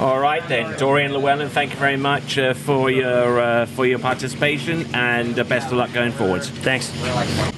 All 0.00 0.20
right 0.20 0.46
then, 0.46 0.74
Dorien 0.74 1.10
Llewellyn, 1.10 1.48
thank 1.48 1.72
you 1.72 1.76
very 1.76 1.96
much 1.96 2.38
uh, 2.38 2.54
for 2.54 2.88
your 2.88 3.40
uh, 3.40 3.66
for 3.66 3.84
your 3.84 3.98
participation 3.98 4.86
and 4.94 5.36
uh, 5.36 5.42
best 5.42 5.66
of 5.66 5.72
luck 5.72 5.92
going 5.92 6.12
forward. 6.12 6.44
Thanks. 6.44 6.92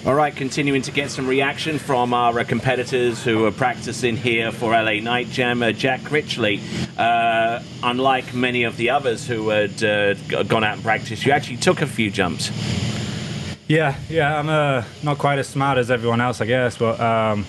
All 0.06 0.14
right, 0.14 0.34
continuing 0.34 0.80
to 0.82 0.90
get 0.90 1.10
some 1.10 1.26
reaction 1.28 1.78
from 1.78 2.14
our 2.14 2.38
uh, 2.40 2.44
competitors 2.44 3.22
who 3.22 3.44
are 3.44 3.52
practicing 3.52 4.16
here 4.16 4.52
for 4.52 4.72
LA 4.72 5.00
Night 5.00 5.28
Jam. 5.28 5.62
Uh, 5.62 5.72
Jack 5.72 6.00
Critchley, 6.00 6.60
uh, 7.00 7.62
unlike 7.82 8.34
many 8.34 8.64
of 8.64 8.76
the 8.76 8.90
others 8.90 9.26
who 9.26 9.48
had 9.48 9.78
gone 10.48 10.64
out 10.64 10.74
and 10.74 10.82
practiced, 10.82 11.24
you 11.24 11.32
actually 11.32 11.56
took 11.56 11.82
a 11.82 11.86
few 11.86 12.10
jumps. 12.10 12.50
Yeah, 13.68 13.96
yeah, 14.08 14.38
I'm 14.38 14.84
not 15.02 15.18
quite 15.18 15.38
as 15.38 15.48
smart 15.48 15.78
as 15.78 15.90
everyone 15.90 16.20
else, 16.20 16.40
I 16.40 16.46
guess, 16.46 16.76
but. 16.76 17.00
Um, 17.00 17.46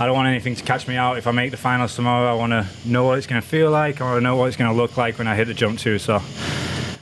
I 0.00 0.06
don't 0.06 0.14
want 0.14 0.28
anything 0.28 0.54
to 0.54 0.64
catch 0.64 0.88
me 0.88 0.96
out. 0.96 1.18
If 1.18 1.26
I 1.26 1.30
make 1.30 1.50
the 1.50 1.58
finals 1.58 1.94
tomorrow, 1.94 2.30
I 2.30 2.32
want 2.32 2.52
to 2.52 2.66
know 2.86 3.04
what 3.04 3.18
it's 3.18 3.26
going 3.26 3.42
to 3.42 3.46
feel 3.46 3.70
like. 3.70 4.00
I 4.00 4.04
want 4.04 4.16
to 4.16 4.22
know 4.22 4.34
what 4.34 4.46
it's 4.46 4.56
going 4.56 4.70
to 4.70 4.74
look 4.74 4.96
like 4.96 5.18
when 5.18 5.26
I 5.28 5.34
hit 5.34 5.46
the 5.46 5.52
jump 5.52 5.78
too. 5.78 5.98
So 5.98 6.22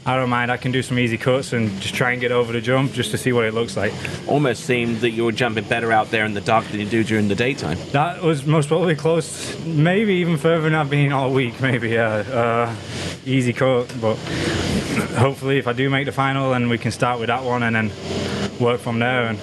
I 0.09 0.17
don't 0.17 0.31
mind. 0.31 0.51
I 0.51 0.57
can 0.57 0.73
do 0.73 0.83
some 0.83 0.99
easy 0.99 1.19
cuts 1.19 1.53
and 1.53 1.71
just 1.83 1.95
try 1.95 2.13
and 2.13 2.21
get 2.21 2.33
over 2.33 2.51
the 2.51 2.63
jump 2.63 2.93
just 2.93 3.11
to 3.11 3.19
see 3.19 3.31
what 3.31 3.45
it 3.45 3.53
looks 3.53 3.77
like. 3.77 3.93
Almost 4.27 4.65
seemed 4.65 5.03
that 5.03 5.11
you 5.11 5.23
were 5.23 5.33
jumping 5.33 5.65
better 5.65 5.93
out 5.93 6.11
there 6.11 6.25
in 6.25 6.33
the 6.33 6.41
dark 6.41 6.65
than 6.69 6.81
you 6.81 6.87
do 6.87 7.05
during 7.05 7.29
the 7.29 7.35
daytime. 7.35 7.77
That 7.93 8.23
was 8.23 8.47
most 8.47 8.69
probably 8.69 8.97
close, 8.97 9.63
maybe 9.67 10.15
even 10.15 10.39
further 10.39 10.63
than 10.63 10.75
I've 10.75 10.89
been 10.89 11.13
all 11.13 11.31
week. 11.31 11.61
Maybe 11.61 11.91
yeah, 11.91 12.07
uh, 12.07 12.75
easy 13.27 13.53
cut, 13.53 13.95
but 14.01 14.15
hopefully 15.19 15.59
if 15.59 15.67
I 15.67 15.75
do 15.75 15.91
make 15.91 16.07
the 16.07 16.13
final, 16.13 16.53
then 16.53 16.71
we 16.71 16.79
can 16.79 16.91
start 16.91 17.21
with 17.21 17.27
that 17.27 17.45
one 17.45 17.63
and 17.63 17.77
then 17.77 17.93
work 18.59 18.81
from 18.81 19.01
there. 19.01 19.27
And 19.27 19.39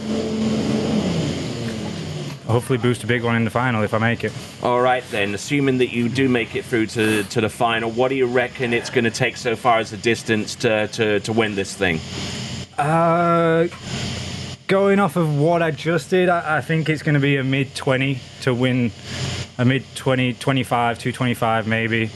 hopefully 2.47 2.77
boost 2.77 3.03
a 3.03 3.07
big 3.07 3.23
one 3.23 3.35
in 3.35 3.43
the 3.43 3.49
final 3.49 3.83
if 3.83 3.93
I 3.93 3.97
make 3.97 4.23
it. 4.23 4.31
All 4.61 4.81
right 4.81 5.03
then, 5.11 5.33
assuming 5.33 5.77
that 5.79 5.91
you 5.91 6.09
do 6.09 6.29
make 6.29 6.55
it 6.55 6.65
through 6.65 6.87
to, 6.87 7.23
to 7.23 7.41
the 7.41 7.49
final, 7.49 7.91
what 7.91 8.09
do 8.09 8.15
you 8.15 8.25
reckon 8.25 8.73
it's 8.73 8.89
going 8.89 9.05
to 9.05 9.11
take 9.11 9.37
so 9.37 9.55
far 9.55 9.79
as 9.79 9.91
the 9.91 9.97
distance 9.97 10.55
to, 10.55 10.87
to, 10.89 11.19
to 11.21 11.33
win 11.33 11.55
this 11.55 11.73
thing? 11.73 11.99
Uh, 12.77 13.67
going 14.67 14.99
off 14.99 15.15
of 15.15 15.37
what 15.37 15.61
I 15.61 15.71
just 15.71 16.09
did, 16.09 16.29
I, 16.29 16.57
I 16.57 16.61
think 16.61 16.89
it's 16.89 17.03
going 17.03 17.13
to 17.15 17.19
be 17.19 17.37
a 17.37 17.43
mid 17.43 17.75
20 17.75 18.19
to 18.41 18.53
win 18.53 18.91
a 19.57 19.63
mid 19.63 19.83
20, 19.95 20.33
25, 20.33 20.99
225 20.99 21.67
maybe. 21.67 22.09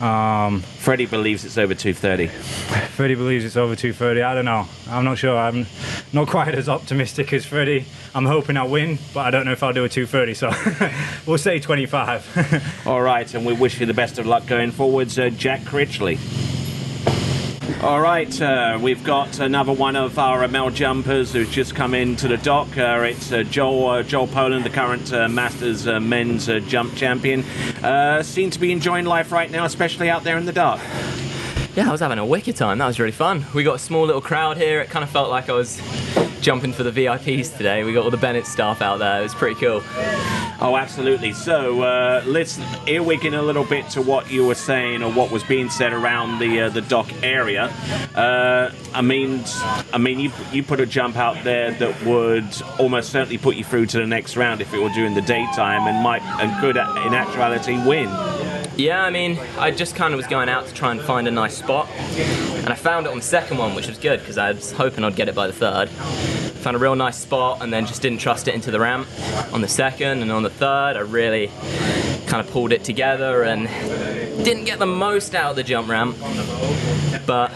Um, 0.00 0.60
Freddie 0.60 1.06
believes 1.06 1.44
it's 1.44 1.58
over 1.58 1.74
230. 1.74 2.28
Freddie 2.28 3.14
believes 3.14 3.44
it's 3.44 3.56
over 3.56 3.76
230. 3.76 4.22
I 4.22 4.34
don't 4.34 4.44
know. 4.44 4.66
I'm 4.88 5.04
not 5.04 5.18
sure. 5.18 5.36
I'm 5.36 5.66
not 6.12 6.28
quite 6.28 6.54
as 6.54 6.68
optimistic 6.68 7.32
as 7.32 7.44
Freddie. 7.44 7.84
I'm 8.14 8.24
hoping 8.24 8.56
I'll 8.56 8.68
win, 8.68 8.98
but 9.12 9.26
I 9.26 9.30
don't 9.30 9.44
know 9.44 9.52
if 9.52 9.62
I'll 9.62 9.72
do 9.72 9.84
a 9.84 9.88
230. 9.88 10.34
So 10.34 10.50
we'll 11.26 11.38
say 11.38 11.58
25. 11.58 12.82
All 12.86 13.02
right, 13.02 13.32
and 13.34 13.44
we 13.44 13.52
wish 13.52 13.78
you 13.80 13.86
the 13.86 13.94
best 13.94 14.18
of 14.18 14.26
luck 14.26 14.46
going 14.46 14.70
forwards, 14.70 15.18
uh, 15.18 15.28
Jack 15.30 15.60
Critchley. 15.62 16.45
All 17.82 18.00
right, 18.00 18.40
uh, 18.40 18.78
we've 18.80 19.04
got 19.04 19.38
another 19.38 19.72
one 19.72 19.96
of 19.96 20.18
our 20.18 20.48
Mel 20.48 20.70
jumpers 20.70 21.34
who's 21.34 21.50
just 21.50 21.74
come 21.74 21.92
into 21.92 22.26
the 22.26 22.38
dock. 22.38 22.68
Uh, 22.76 23.04
it's 23.06 23.30
uh, 23.30 23.42
Joel 23.42 23.88
uh, 23.88 24.02
Joel 24.02 24.28
Poland, 24.28 24.64
the 24.64 24.70
current 24.70 25.12
uh, 25.12 25.28
Masters 25.28 25.86
uh, 25.86 26.00
men's 26.00 26.46
jump 26.68 26.94
champion. 26.94 27.44
seem 28.24 28.50
to 28.50 28.58
be 28.58 28.72
enjoying 28.72 29.04
life 29.04 29.30
right 29.30 29.50
now, 29.50 29.66
especially 29.66 30.08
out 30.08 30.24
there 30.24 30.38
in 30.38 30.46
the 30.46 30.52
dark. 30.52 30.80
Yeah, 31.76 31.90
I 31.90 31.92
was 31.92 32.00
having 32.00 32.18
a 32.18 32.24
wicked 32.24 32.56
time. 32.56 32.78
That 32.78 32.86
was 32.86 32.98
really 32.98 33.12
fun. 33.12 33.44
We 33.52 33.62
got 33.62 33.74
a 33.74 33.78
small 33.78 34.06
little 34.06 34.22
crowd 34.22 34.56
here. 34.56 34.80
It 34.80 34.88
kind 34.88 35.02
of 35.02 35.10
felt 35.10 35.28
like 35.28 35.50
I 35.50 35.52
was 35.52 35.78
jumping 36.40 36.72
for 36.72 36.82
the 36.82 36.90
VIPs 36.90 37.54
today. 37.54 37.84
We 37.84 37.92
got 37.92 38.02
all 38.02 38.10
the 38.10 38.16
Bennett 38.16 38.46
staff 38.46 38.80
out 38.80 38.98
there. 38.98 39.20
It 39.20 39.24
was 39.24 39.34
pretty 39.34 39.60
cool. 39.60 39.82
Oh, 40.58 40.78
absolutely. 40.78 41.34
So 41.34 41.82
uh, 41.82 42.22
let's 42.24 42.58
earwig 42.86 43.26
in 43.26 43.34
a 43.34 43.42
little 43.42 43.64
bit 43.64 43.90
to 43.90 44.00
what 44.00 44.30
you 44.30 44.46
were 44.46 44.54
saying 44.54 45.02
or 45.02 45.12
what 45.12 45.30
was 45.30 45.44
being 45.44 45.68
said 45.68 45.92
around 45.92 46.38
the 46.38 46.62
uh, 46.62 46.68
the 46.70 46.80
dock 46.80 47.12
area. 47.22 47.64
Uh, 48.14 48.72
I 48.94 49.02
mean, 49.02 49.44
I 49.92 49.98
mean, 49.98 50.18
you 50.18 50.32
you 50.50 50.62
put 50.62 50.80
a 50.80 50.86
jump 50.86 51.16
out 51.16 51.44
there 51.44 51.72
that 51.72 52.02
would 52.04 52.48
almost 52.80 53.10
certainly 53.10 53.36
put 53.36 53.56
you 53.56 53.64
through 53.64 53.84
to 53.86 53.98
the 53.98 54.06
next 54.06 54.34
round 54.34 54.62
if 54.62 54.72
it 54.72 54.78
were 54.78 54.88
during 54.88 55.12
the 55.12 55.20
daytime, 55.20 55.86
and 55.86 56.02
might 56.02 56.22
and 56.22 56.58
could 56.58 56.78
in 56.78 57.12
actuality 57.12 57.76
win. 57.86 58.08
Yeah, 58.76 59.02
I 59.02 59.08
mean, 59.08 59.38
I 59.58 59.70
just 59.70 59.96
kind 59.96 60.12
of 60.12 60.18
was 60.18 60.26
going 60.26 60.50
out 60.50 60.66
to 60.66 60.74
try 60.74 60.90
and 60.90 61.00
find 61.00 61.26
a 61.26 61.30
nice 61.30 61.56
spot, 61.56 61.88
and 61.90 62.68
I 62.68 62.74
found 62.74 63.06
it 63.06 63.10
on 63.10 63.16
the 63.16 63.24
second 63.24 63.56
one, 63.56 63.74
which 63.74 63.88
was 63.88 63.96
good 63.96 64.20
because 64.20 64.36
I 64.36 64.52
was 64.52 64.70
hoping 64.70 65.02
I'd 65.02 65.16
get 65.16 65.30
it 65.30 65.34
by 65.34 65.46
the 65.46 65.52
third. 65.54 65.88
Found 65.88 66.76
a 66.76 66.78
real 66.78 66.94
nice 66.94 67.16
spot, 67.16 67.62
and 67.62 67.72
then 67.72 67.86
just 67.86 68.02
didn't 68.02 68.18
trust 68.18 68.48
it 68.48 68.54
into 68.54 68.70
the 68.70 68.78
ramp 68.78 69.08
on 69.50 69.62
the 69.62 69.68
second, 69.68 70.20
and 70.20 70.30
on 70.30 70.42
the 70.42 70.50
third, 70.50 70.96
I 70.96 71.00
really 71.00 71.50
kind 72.26 72.46
of 72.46 72.50
pulled 72.50 72.70
it 72.70 72.84
together 72.84 73.44
and 73.44 73.66
didn't 74.44 74.64
get 74.64 74.78
the 74.78 74.86
most 74.86 75.34
out 75.34 75.50
of 75.50 75.56
the 75.56 75.62
jump 75.62 75.88
ramp, 75.88 76.18
but 77.24 77.50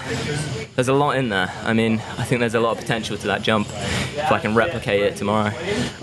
there's 0.74 0.88
a 0.88 0.94
lot 0.94 1.16
in 1.16 1.28
there. 1.28 1.52
I 1.62 1.72
mean, 1.72 1.94
I 2.18 2.24
think 2.24 2.40
there's 2.40 2.54
a 2.54 2.60
lot 2.60 2.72
of 2.72 2.78
potential 2.78 3.16
to 3.18 3.26
that 3.28 3.42
jump 3.42 3.68
if 3.68 4.30
I 4.30 4.38
can 4.38 4.54
replicate 4.54 5.02
it 5.02 5.16
tomorrow. 5.16 5.52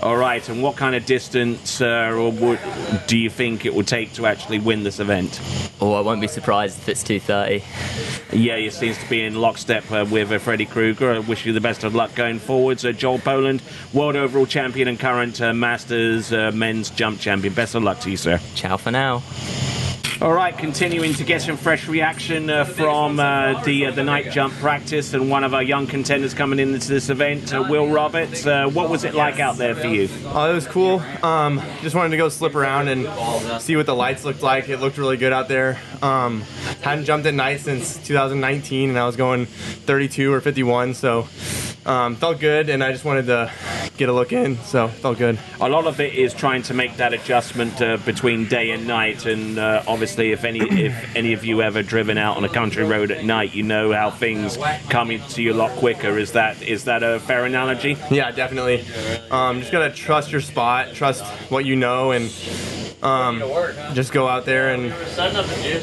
All 0.02 0.16
right, 0.16 0.46
and 0.48 0.62
what 0.62 0.76
kind 0.76 0.94
of 0.94 1.06
distance 1.06 1.80
uh, 1.80 2.12
or 2.12 2.30
would, 2.30 2.60
do 3.06 3.18
you 3.18 3.30
think 3.30 3.64
it 3.64 3.74
would 3.74 3.86
take 3.86 4.12
to 4.14 4.26
actually 4.26 4.58
win 4.58 4.82
this 4.82 5.00
event? 5.00 5.40
Oh, 5.80 5.94
I 5.94 6.00
won't 6.00 6.20
be 6.20 6.28
surprised 6.28 6.78
if 6.78 6.88
it's 6.88 7.02
230. 7.02 8.36
Yeah, 8.36 8.56
you 8.56 8.70
seems 8.70 8.98
to 8.98 9.08
be 9.08 9.22
in 9.22 9.34
lockstep 9.34 9.90
uh, 9.90 10.06
with 10.10 10.30
uh, 10.30 10.38
Freddie 10.38 10.66
Krueger. 10.66 11.12
I 11.12 11.18
wish 11.20 11.46
you 11.46 11.52
the 11.52 11.60
best 11.60 11.84
of 11.84 11.94
luck 11.94 12.14
going 12.14 12.38
forward. 12.38 12.84
Uh, 12.84 12.92
Joel 12.92 13.18
Poland, 13.18 13.62
world 13.92 14.16
overall 14.16 14.46
champion 14.46 14.88
and 14.88 14.98
current 14.98 15.40
uh, 15.40 15.52
Masters 15.52 16.32
uh, 16.32 16.50
men's 16.52 16.90
jump 16.90 17.20
champion. 17.20 17.54
Best 17.54 17.74
of 17.74 17.82
luck 17.82 18.00
to 18.00 18.10
you, 18.10 18.16
sir. 18.16 18.38
Ciao 18.54 18.76
for 18.76 18.90
now. 18.90 19.22
All 20.20 20.32
right, 20.32 20.56
continuing 20.56 21.14
to 21.14 21.22
get 21.22 21.42
some 21.42 21.56
fresh 21.56 21.86
reaction 21.86 22.50
uh, 22.50 22.64
from 22.64 23.20
uh, 23.20 23.62
the 23.62 23.86
uh, 23.86 23.90
the 23.92 24.02
night 24.02 24.32
jump 24.32 24.52
practice, 24.54 25.14
and 25.14 25.30
one 25.30 25.44
of 25.44 25.54
our 25.54 25.62
young 25.62 25.86
contenders 25.86 26.34
coming 26.34 26.58
into 26.58 26.88
this 26.88 27.08
event, 27.08 27.54
uh, 27.54 27.64
Will 27.68 27.86
Roberts. 27.86 28.44
Uh, 28.44 28.68
what 28.68 28.90
was 28.90 29.04
it 29.04 29.14
like 29.14 29.38
out 29.38 29.58
there 29.58 29.76
for 29.76 29.86
you? 29.86 30.08
Oh, 30.26 30.50
it 30.50 30.54
was 30.54 30.66
cool. 30.66 31.00
Um, 31.22 31.62
just 31.82 31.94
wanted 31.94 32.08
to 32.10 32.16
go 32.16 32.28
slip 32.30 32.56
around 32.56 32.88
and 32.88 33.62
see 33.62 33.76
what 33.76 33.86
the 33.86 33.94
lights 33.94 34.24
looked 34.24 34.42
like. 34.42 34.68
It 34.68 34.78
looked 34.78 34.98
really 34.98 35.18
good 35.18 35.32
out 35.32 35.46
there. 35.46 35.78
Um, 36.02 36.40
hadn't 36.82 37.04
jumped 37.04 37.24
at 37.28 37.34
night 37.34 37.60
since 37.60 37.96
2019, 38.04 38.88
and 38.90 38.98
I 38.98 39.06
was 39.06 39.14
going 39.14 39.46
32 39.46 40.32
or 40.32 40.40
51, 40.40 40.94
so 40.94 41.28
um, 41.88 42.14
felt 42.14 42.38
good. 42.38 42.68
And 42.68 42.84
I 42.84 42.92
just 42.92 43.04
wanted 43.04 43.26
to 43.26 43.50
get 43.96 44.08
a 44.08 44.12
look 44.12 44.32
in, 44.32 44.56
so 44.58 44.88
felt 44.88 45.18
good. 45.18 45.38
A 45.60 45.68
lot 45.68 45.86
of 45.86 46.00
it 46.00 46.14
is 46.14 46.32
trying 46.32 46.62
to 46.64 46.74
make 46.74 46.96
that 46.98 47.12
adjustment 47.12 47.80
uh, 47.82 47.96
between 47.96 48.46
day 48.46 48.70
and 48.70 48.86
night, 48.86 49.26
and 49.26 49.58
uh, 49.58 49.82
obviously, 49.88 50.32
if 50.32 50.44
any 50.44 50.60
if 50.60 51.16
any 51.16 51.32
of 51.32 51.44
you 51.44 51.62
ever 51.62 51.82
driven 51.82 52.18
out 52.18 52.36
on 52.36 52.44
a 52.44 52.48
country 52.48 52.84
road 52.84 53.10
at 53.10 53.24
night, 53.24 53.54
you 53.54 53.62
know 53.62 53.92
how 53.92 54.10
things 54.10 54.56
come 54.88 55.10
into 55.10 55.42
you 55.42 55.52
a 55.52 55.54
lot 55.54 55.70
quicker. 55.78 56.18
Is 56.18 56.32
that 56.32 56.62
is 56.62 56.84
that 56.84 57.02
a 57.02 57.18
fair 57.20 57.44
analogy? 57.44 57.96
Yeah, 58.10 58.30
definitely. 58.30 58.84
Um, 59.30 59.60
just 59.60 59.72
gotta 59.72 59.90
trust 59.92 60.30
your 60.30 60.40
spot, 60.40 60.94
trust 60.94 61.24
what 61.50 61.64
you 61.64 61.74
know, 61.74 62.12
and 62.12 62.30
um, 63.02 63.40
just 63.94 64.12
go 64.12 64.26
out 64.26 64.44
there 64.44 64.70
and 64.70 64.90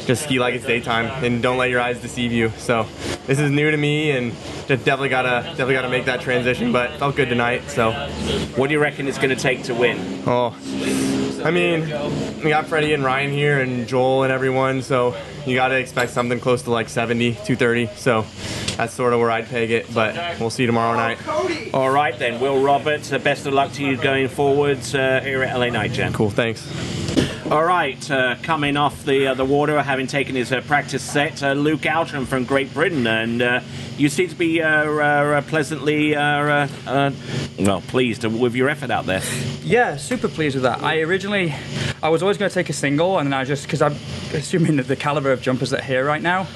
just 0.06 0.24
ski 0.24 0.38
like 0.38 0.54
it's 0.54 0.66
daytime, 0.66 1.06
and 1.24 1.42
don't 1.42 1.58
let 1.58 1.70
your 1.70 1.80
eyes 1.80 2.00
deceive 2.00 2.32
you. 2.32 2.50
So 2.58 2.86
this 3.26 3.38
is 3.38 3.50
new 3.50 3.70
to 3.70 3.76
me, 3.76 4.10
and 4.12 4.32
just 4.66 4.84
definitely 4.84 5.08
gotta 5.08 5.42
definitely 5.48 5.74
gotta 5.74 5.90
make 5.90 6.06
that 6.06 6.20
transition. 6.20 6.72
But 6.72 6.92
felt 6.98 7.16
good 7.16 7.28
tonight. 7.28 7.68
So, 7.70 7.92
what 8.56 8.68
do 8.68 8.74
you 8.74 8.80
reckon 8.80 9.08
it's 9.08 9.18
to 9.18 9.36
take 9.36 9.64
to 9.64 9.74
win? 9.74 10.22
Oh, 10.26 10.56
I 11.44 11.50
mean, 11.50 11.82
we 12.42 12.50
got 12.50 12.66
Freddie 12.66 12.92
and 12.92 13.04
Ryan 13.04 13.30
here, 13.30 13.60
and 13.60 13.86
Joel 13.86 14.24
and 14.24 14.32
everyone. 14.32 14.82
So 14.82 15.16
you 15.46 15.54
gotta 15.54 15.78
expect 15.78 16.12
something 16.12 16.40
close 16.40 16.62
to 16.62 16.70
like 16.70 16.88
70, 16.88 17.34
230. 17.34 17.86
So 17.96 18.26
that's 18.76 18.92
sort 18.92 19.12
of 19.12 19.20
where 19.20 19.30
I'd 19.30 19.46
peg 19.46 19.70
it. 19.70 19.92
But 19.94 20.40
we'll 20.40 20.50
see 20.50 20.66
tomorrow 20.66 20.96
night. 20.96 21.18
All 21.72 21.90
right 21.90 22.18
then, 22.18 22.40
Will 22.40 22.62
Roberts. 22.62 23.10
Best 23.10 23.46
of 23.46 23.54
luck 23.54 23.72
to 23.74 23.84
you 23.84 23.96
going 23.96 24.28
forwards 24.28 24.94
uh, 24.94 25.20
here 25.22 25.42
at 25.42 25.56
LA 25.56 25.68
Night 25.70 25.92
Jam. 25.92 26.12
Cool. 26.12 26.30
Thanks. 26.30 27.05
All 27.50 27.64
right, 27.64 28.10
uh, 28.10 28.34
coming 28.42 28.76
off 28.76 29.04
the 29.04 29.28
uh, 29.28 29.34
the 29.34 29.44
water, 29.44 29.80
having 29.80 30.08
taken 30.08 30.34
his 30.34 30.52
uh, 30.52 30.62
practice 30.62 31.02
set, 31.02 31.44
uh, 31.44 31.52
Luke 31.52 31.86
Outram 31.86 32.26
from 32.26 32.44
Great 32.44 32.74
Britain, 32.74 33.06
and 33.06 33.40
uh, 33.40 33.60
you 33.96 34.08
seem 34.08 34.28
to 34.28 34.34
be 34.34 34.60
uh, 34.60 35.40
pleasantly, 35.42 36.16
well, 36.16 37.82
pleased 37.86 38.24
with 38.24 38.56
your 38.56 38.68
effort 38.68 38.90
out 38.90 39.06
there. 39.06 39.22
Yeah, 39.62 39.96
super 39.96 40.26
pleased 40.26 40.56
with 40.56 40.64
that. 40.64 40.82
I 40.82 41.02
originally, 41.02 41.54
I 42.02 42.08
was 42.08 42.20
always 42.20 42.36
going 42.36 42.50
to 42.50 42.54
take 42.54 42.68
a 42.68 42.72
single, 42.72 43.18
and 43.18 43.28
then 43.28 43.34
I 43.38 43.44
just 43.44 43.62
because 43.62 43.80
I'm 43.80 43.94
assuming 44.34 44.74
that 44.76 44.88
the 44.88 44.96
caliber 44.96 45.30
of 45.30 45.40
jumpers 45.40 45.70
that 45.70 45.80
are 45.80 45.84
here 45.84 46.04
right 46.04 46.20
now, 46.20 46.48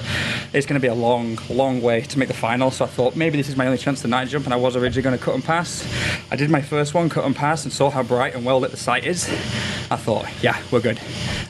it's 0.51 0.65
going 0.65 0.79
to 0.79 0.81
be 0.81 0.89
a 0.89 0.93
long, 0.93 1.39
long 1.49 1.81
way 1.81 2.01
to 2.01 2.19
make 2.19 2.27
the 2.27 2.33
final. 2.33 2.69
So 2.69 2.83
I 2.83 2.89
thought 2.89 3.15
maybe 3.15 3.37
this 3.37 3.47
is 3.47 3.55
my 3.55 3.65
only 3.65 3.77
chance 3.77 4.01
to 4.01 4.09
night 4.09 4.27
jump, 4.27 4.43
and 4.43 4.53
I 4.53 4.57
was 4.57 4.75
originally 4.75 5.03
going 5.03 5.17
to 5.17 5.23
cut 5.23 5.35
and 5.35 5.43
pass. 5.43 5.87
I 6.29 6.35
did 6.35 6.49
my 6.49 6.61
first 6.61 6.93
one, 6.93 7.07
cut 7.07 7.23
and 7.23 7.33
pass, 7.33 7.63
and 7.63 7.71
saw 7.71 7.89
how 7.89 8.03
bright 8.03 8.35
and 8.35 8.43
well 8.43 8.59
lit 8.59 8.71
the 8.71 8.77
site 8.77 9.05
is. 9.05 9.29
I 9.89 9.95
thought, 9.95 10.25
yeah, 10.41 10.50
we're 10.71 10.81
good. 10.81 10.99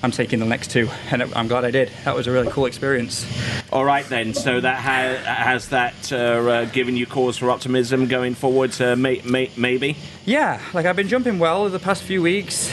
I'm 0.03 0.11
taking 0.11 0.39
the 0.39 0.45
next 0.45 0.71
two, 0.71 0.89
and 1.11 1.23
I'm 1.35 1.47
glad 1.47 1.65
I 1.65 1.71
did. 1.71 1.91
That 2.05 2.15
was 2.15 2.27
a 2.27 2.31
really 2.31 2.49
cool 2.49 2.65
experience. 2.65 3.25
All 3.71 3.85
right 3.85 4.05
then, 4.05 4.33
so 4.33 4.59
that 4.59 4.79
ha- 4.81 5.23
has 5.33 5.69
that 5.69 6.11
uh, 6.11 6.15
uh, 6.15 6.65
given 6.65 6.97
you 6.97 7.05
cause 7.05 7.37
for 7.37 7.49
optimism 7.49 8.07
going 8.07 8.35
forward? 8.35 8.79
Uh, 8.81 8.97
may- 8.97 9.21
may- 9.23 9.49
maybe. 9.55 9.95
Yeah, 10.25 10.61
like 10.73 10.85
I've 10.85 10.97
been 10.97 11.07
jumping 11.07 11.39
well 11.39 11.69
the 11.69 11.79
past 11.79 12.03
few 12.03 12.21
weeks. 12.21 12.69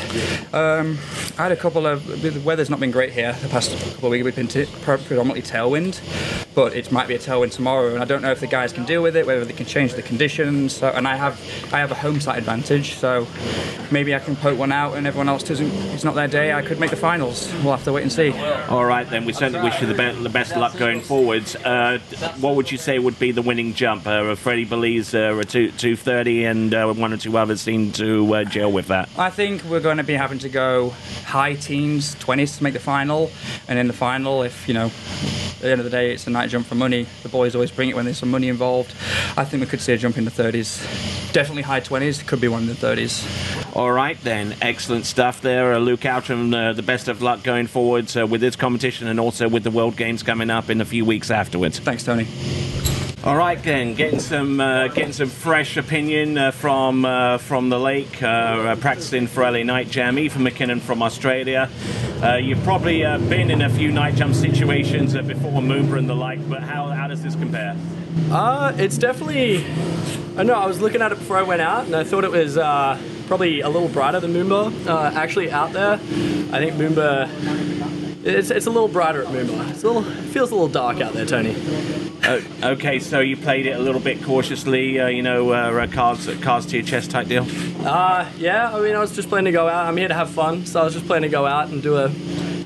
Um, 0.53 0.99
I 1.38 1.44
had 1.44 1.53
a 1.53 1.57
couple 1.57 1.87
of 1.87 2.05
the 2.20 2.38
weather's 2.40 2.68
not 2.68 2.81
been 2.81 2.90
great 2.90 3.12
here 3.12 3.33
the 3.40 3.49
past 3.49 3.70
couple 3.79 4.07
of 4.07 4.11
weeks. 4.11 4.25
We've 4.25 4.35
been 4.37 4.49
t- 4.49 4.66
predominantly 4.83 5.40
tailwind, 5.42 6.01
but 6.55 6.75
it 6.75 6.90
might 6.90 7.07
be 7.07 7.14
a 7.14 7.18
tailwind 7.18 7.53
tomorrow, 7.53 7.94
and 7.94 8.03
I 8.03 8.05
don't 8.05 8.20
know 8.20 8.33
if 8.33 8.40
the 8.40 8.46
guys 8.49 8.73
can 8.73 8.85
deal 8.85 9.03
with 9.03 9.16
it, 9.16 9.25
whether 9.25 9.44
they 9.44 9.53
can 9.55 9.66
change 9.66 9.94
the 9.94 10.03
conditions. 10.03 10.75
So, 10.77 10.88
and 10.88 11.07
I 11.07 11.14
have 11.16 11.40
I 11.73 11.79
have 11.79 11.92
a 11.92 11.94
home 11.94 12.20
site 12.20 12.38
advantage, 12.38 12.96
so 12.96 13.27
maybe 13.92 14.14
I 14.16 14.18
can 14.18 14.35
poke 14.37 14.59
one 14.59 14.73
out, 14.73 14.94
and 14.96 15.07
everyone 15.07 15.29
else 15.29 15.44
doesn't. 15.44 15.70
It's 15.94 16.05
not 16.05 16.16
their 16.16 16.29
day. 16.29 16.53
I 16.53 16.62
could 16.62 16.81
make 16.81 16.90
the 16.90 16.96
finals. 16.96 17.51
We'll 17.62 17.75
have 17.77 17.85
to 17.85 17.92
wait 17.92 18.03
and 18.03 18.12
see. 18.12 18.33
All 18.68 18.85
right 18.85 19.09
then, 19.09 19.25
we 19.25 19.33
certainly 19.33 19.62
wish 19.62 19.81
you 19.81 19.87
the, 19.87 19.94
be- 19.94 20.23
the 20.23 20.29
best 20.29 20.53
of 20.53 20.59
luck 20.59 20.77
going 20.77 20.88
forwards. 20.96 21.57
Uh, 21.57 21.98
what 22.40 22.57
would 22.57 22.70
you 22.70 22.79
say 22.79 22.98
would 22.98 23.18
be 23.18 23.33
the 23.33 23.42
winning 23.42 23.74
jump? 23.74 24.07
Uh, 24.07 24.35
Freddie 24.35 24.64
Belize 24.64 25.14
uh, 25.14 25.37
a 25.38 25.44
two 25.44 25.70
two 25.72 25.96
thirty, 25.96 26.44
and 26.44 26.74
uh, 26.74 26.92
one 26.92 27.12
or 27.12 27.16
two 27.16 27.37
others 27.37 27.61
seem 27.61 27.92
to 27.92 28.35
uh, 28.35 28.44
gel 28.44 28.72
with 28.72 28.88
that. 28.88 29.09
I 29.18 29.31
think 29.31 29.62
we're 29.64 29.81
going 29.81 29.98
to 29.98 30.05
be 30.05 30.14
having 30.14 30.38
to 30.40 30.48
go 30.48 30.90
high 31.24 31.55
teens, 31.55 32.14
20s 32.16 32.59
to 32.59 32.64
make 32.64 32.72
the 32.72 32.81
final. 32.81 33.31
And 33.68 33.79
in 33.79 33.87
the 33.87 33.92
final, 33.92 34.42
if, 34.42 34.66
you 34.66 34.74
know, 34.74 34.90
at 35.59 35.62
the 35.62 35.71
end 35.73 35.81
of 35.81 35.85
the 35.85 35.90
day, 35.90 36.12
it's 36.12 36.25
a 36.29 36.31
night 36.31 36.51
jump 36.51 36.68
for 36.68 36.77
money, 36.77 37.05
the 37.25 37.29
boys 37.29 37.57
always 37.57 37.73
bring 37.73 37.88
it 37.88 37.97
when 37.97 38.05
there's 38.05 38.18
some 38.18 38.31
money 38.31 38.49
involved. 38.49 38.92
I 39.37 39.44
think 39.44 39.61
we 39.61 39.66
could 39.66 39.81
see 39.81 39.92
a 39.92 39.99
jump 39.99 40.16
in 40.16 40.25
the 40.25 40.31
30s. 40.31 41.33
Definitely 41.33 41.62
high 41.62 41.81
20s, 41.81 42.25
could 42.25 42.40
be 42.40 42.47
one 42.47 42.62
in 42.62 42.68
the 42.68 42.75
30s. 42.75 43.75
All 43.75 43.90
right 43.90 44.16
then, 44.23 44.55
excellent 44.62 45.05
stuff 45.05 45.40
there. 45.40 45.75
Uh, 45.75 45.79
Luke 45.79 46.05
Outram, 46.05 46.55
uh, 46.55 46.75
the 46.75 46.83
best 46.83 47.09
of 47.09 47.23
luck 47.23 47.42
going 47.42 47.66
forward 47.66 48.16
uh, 48.16 48.25
with 48.25 48.40
this 48.40 48.55
competition 48.55 49.09
and 49.09 49.18
also 49.18 49.49
with 49.49 49.64
the 49.64 49.71
World 49.73 49.97
Games 49.97 50.23
coming 50.23 50.49
up 50.49 50.71
in 50.71 50.81
a 50.81 50.85
few 50.85 51.05
weeks 51.05 51.29
afterwards. 51.31 51.81
Thanks, 51.81 52.05
Tony. 52.05 52.27
All 53.29 53.37
right, 53.37 53.62
then, 53.62 53.93
getting 53.93 54.21
some 54.21 54.59
uh, 54.59 54.88
getting 54.88 55.12
some 55.12 55.29
fresh 55.29 55.77
opinion 55.77 56.38
uh, 56.38 56.51
from 56.51 57.05
uh, 57.05 57.37
from 57.37 57.69
the 57.69 57.79
lake, 57.79 58.23
uh, 58.23 58.27
uh, 58.27 58.77
practicing 58.77 59.27
for 59.27 59.43
LA 59.43 59.64
Night 59.64 59.91
Jam. 59.91 60.19
Ethan 60.19 60.43
McKinnon 60.43 60.81
from 60.81 61.03
Australia. 61.03 61.69
Uh, 62.23 62.37
you've 62.37 62.62
probably 62.64 63.03
been 63.29 63.51
in 63.51 63.61
a 63.61 63.69
few 63.69 63.93
night 63.93 64.14
jump 64.14 64.35
situations 64.35 65.12
before 65.12 65.61
Moomba 65.61 65.99
and 65.99 66.09
the 66.09 66.14
like, 66.14 66.49
but 66.49 66.62
how, 66.62 66.88
how 66.88 67.07
does 67.07 67.23
this 67.23 67.35
compare? 67.35 67.77
Uh, 68.31 68.73
it's 68.79 68.97
definitely. 68.97 69.59
I 70.38 70.43
know. 70.43 70.55
I 70.55 70.67
was 70.67 70.81
looking 70.81 71.03
at 71.03 71.12
it 71.12 71.19
before 71.19 71.37
I 71.37 71.43
went 71.43 71.61
out, 71.61 71.85
and 71.85 71.95
I 71.95 72.05
thought 72.05 72.25
it 72.25 72.33
was 72.33 72.55
probably 73.27 73.61
a 73.61 73.69
little 73.69 73.91
brighter 73.91 74.21
than 74.21 74.33
Moomba. 74.33 74.87
Actually, 75.14 75.51
out 75.51 75.75
there, 75.75 75.93
I 75.93 76.64
think 76.64 76.77
Moomba. 76.77 77.29
It's, 78.25 78.49
it's 78.49 78.67
a 78.67 78.71
little 78.71 78.88
brighter 78.88 79.23
at 79.23 79.29
Moomba. 79.29 79.71
It's 79.71 79.85
a 79.85 79.87
little 79.87 80.09
it 80.11 80.31
feels 80.33 80.51
a 80.51 80.55
little 80.55 80.69
dark 80.69 81.03
out 81.03 81.12
there, 81.12 81.27
Tony. 81.27 82.08
Uh, 82.29 82.43
okay, 82.62 82.99
so 82.99 83.21
you 83.21 83.38
played 83.38 83.64
it 83.64 83.71
a 83.71 83.79
little 83.79 84.03
bit 84.03 84.23
cautiously, 84.23 85.01
uh, 85.01 85.07
you 85.07 85.23
know, 85.23 85.49
uh, 85.49 85.87
cards 85.87 86.29
cards 86.43 86.67
to 86.67 86.77
your 86.77 86.85
chest 86.85 87.11
type 87.11 87.27
deal. 87.27 87.47
Uh, 87.87 88.29
yeah. 88.37 88.71
I 88.71 88.81
mean, 88.83 88.95
I 88.95 88.99
was 88.99 89.17
just 89.17 89.31
planning 89.31 89.47
to 89.47 89.53
go 89.53 89.67
out. 89.67 89.87
I'm 89.87 89.97
here 89.97 90.09
to 90.09 90.14
have 90.14 90.29
fun, 90.29 90.67
so 90.67 90.83
I 90.83 90.85
was 90.85 90.93
just 90.93 91.07
planning 91.07 91.31
to 91.31 91.33
go 91.33 91.47
out 91.47 91.71
and 91.71 91.83
do 91.83 91.97
a 91.97 92.11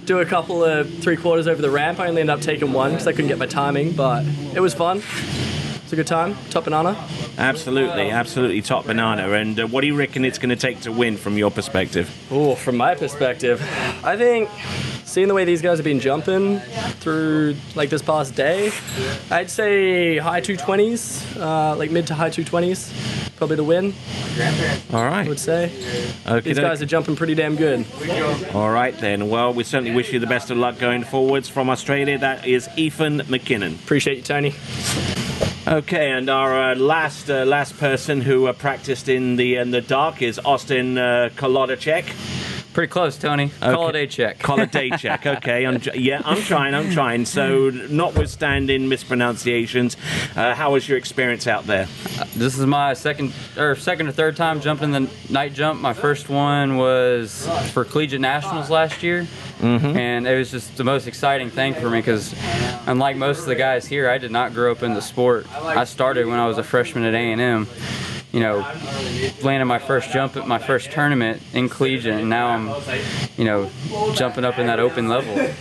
do 0.04 0.18
a 0.18 0.26
couple 0.26 0.64
of 0.64 0.92
three 0.98 1.16
quarters 1.16 1.46
over 1.46 1.62
the 1.62 1.70
ramp. 1.70 2.00
I 2.00 2.08
only 2.08 2.22
ended 2.22 2.34
up 2.34 2.40
taking 2.40 2.72
one 2.72 2.90
because 2.90 3.06
I 3.06 3.12
couldn't 3.12 3.28
get 3.28 3.38
my 3.38 3.46
timing, 3.46 3.92
but 3.92 4.24
it 4.52 4.58
was 4.58 4.74
fun. 4.74 5.00
It's 5.92 5.98
a 5.98 6.00
good 6.00 6.06
time. 6.06 6.38
Top 6.48 6.64
banana. 6.64 6.96
Absolutely, 7.36 8.08
absolutely 8.10 8.62
top 8.62 8.86
banana. 8.86 9.30
And 9.32 9.60
uh, 9.60 9.66
what 9.66 9.82
do 9.82 9.88
you 9.88 9.94
reckon 9.94 10.24
it's 10.24 10.38
going 10.38 10.48
to 10.48 10.56
take 10.56 10.80
to 10.80 10.90
win 10.90 11.18
from 11.18 11.36
your 11.36 11.50
perspective? 11.50 12.10
Oh, 12.30 12.54
from 12.54 12.78
my 12.78 12.94
perspective, 12.94 13.60
I 14.02 14.16
think 14.16 14.48
seeing 15.04 15.28
the 15.28 15.34
way 15.34 15.44
these 15.44 15.60
guys 15.60 15.76
have 15.76 15.84
been 15.84 16.00
jumping 16.00 16.60
through 17.00 17.56
like 17.74 17.90
this 17.90 18.00
past 18.00 18.34
day, 18.34 18.72
I'd 19.30 19.50
say 19.50 20.16
high 20.16 20.40
220s, 20.40 21.38
uh, 21.38 21.76
like 21.76 21.90
mid 21.90 22.06
to 22.06 22.14
high 22.14 22.30
220s, 22.30 23.36
probably 23.36 23.56
to 23.56 23.64
win. 23.64 23.92
All 24.94 25.04
right. 25.04 25.26
I 25.26 25.28
would 25.28 25.38
say. 25.38 25.64
Okay, 26.26 26.40
These 26.40 26.58
guys 26.58 26.80
are 26.80 26.86
jumping 26.86 27.16
pretty 27.16 27.34
damn 27.34 27.54
good. 27.54 27.84
All 28.54 28.70
right 28.70 28.96
then. 28.98 29.28
Well, 29.28 29.52
we 29.52 29.62
certainly 29.62 29.94
wish 29.94 30.10
you 30.10 30.20
the 30.20 30.26
best 30.26 30.50
of 30.50 30.56
luck 30.56 30.78
going 30.78 31.04
forwards 31.04 31.50
from 31.50 31.68
Australia. 31.68 32.16
That 32.16 32.46
is 32.46 32.66
Ethan 32.78 33.18
McKinnon. 33.24 33.74
Appreciate 33.74 34.16
you, 34.16 34.22
Tony. 34.22 34.54
Okay, 35.64 36.10
and 36.10 36.28
our 36.28 36.72
uh, 36.72 36.74
last 36.74 37.30
uh, 37.30 37.44
last 37.44 37.78
person 37.78 38.20
who 38.20 38.48
uh, 38.48 38.52
practiced 38.52 39.08
in 39.08 39.36
the 39.36 39.58
in 39.58 39.70
the 39.70 39.80
dark 39.80 40.20
is 40.20 40.40
Austin 40.40 40.98
uh, 40.98 41.28
Kolodacek. 41.36 42.41
Pretty 42.72 42.90
close, 42.90 43.18
Tony. 43.18 43.50
Call 43.60 43.88
it 43.90 43.96
a 43.96 44.06
check. 44.06 44.38
Call 44.38 44.58
it 44.60 44.70
day 44.72 44.88
check. 44.90 45.26
Okay, 45.42 45.66
I'm, 45.66 45.80
yeah, 45.94 46.22
I'm 46.24 46.40
trying. 46.42 46.74
I'm 46.74 46.90
trying. 46.90 47.26
So, 47.26 47.68
notwithstanding 47.70 48.88
mispronunciations, 48.88 49.96
uh, 50.36 50.54
how 50.54 50.72
was 50.72 50.88
your 50.88 50.96
experience 50.98 51.46
out 51.46 51.66
there? 51.66 51.86
This 52.34 52.58
is 52.58 52.64
my 52.66 52.94
second 52.94 53.32
or 53.58 53.76
second 53.76 54.08
or 54.08 54.12
third 54.12 54.36
time 54.36 54.60
jumping 54.60 54.90
the 54.92 55.10
night 55.28 55.52
jump. 55.52 55.80
My 55.80 55.92
first 55.92 56.28
one 56.28 56.76
was 56.76 57.46
for 57.72 57.84
collegiate 57.84 58.20
nationals 58.20 58.70
last 58.70 59.02
year, 59.02 59.26
Mhm. 59.60 59.96
and 59.96 60.26
it 60.26 60.36
was 60.36 60.50
just 60.50 60.76
the 60.76 60.84
most 60.84 61.06
exciting 61.06 61.50
thing 61.50 61.74
for 61.74 61.90
me 61.90 61.98
because, 61.98 62.34
unlike 62.86 63.16
most 63.16 63.40
of 63.40 63.46
the 63.46 63.54
guys 63.54 63.86
here, 63.86 64.08
I 64.08 64.18
did 64.18 64.30
not 64.30 64.54
grow 64.54 64.72
up 64.72 64.82
in 64.82 64.94
the 64.94 65.02
sport. 65.02 65.46
I 65.62 65.84
started 65.84 66.26
when 66.26 66.38
I 66.38 66.46
was 66.46 66.58
a 66.58 66.62
freshman 66.64 67.04
at 67.04 67.14
A 67.14 67.18
and 67.32 67.40
M. 67.40 67.68
You 68.32 68.40
know, 68.40 68.58
landed 69.42 69.66
my 69.66 69.78
first 69.78 70.10
jump 70.10 70.36
at 70.36 70.48
my 70.48 70.58
first 70.58 70.90
tournament 70.90 71.42
in 71.52 71.68
collegiate, 71.68 72.20
and 72.20 72.30
now 72.30 72.48
I'm, 72.48 72.68
you 73.36 73.44
know, 73.44 73.70
jumping 74.14 74.44
up 74.44 74.58
in 74.58 74.66
that 74.68 74.80
open 74.80 75.08
level. 75.08 75.52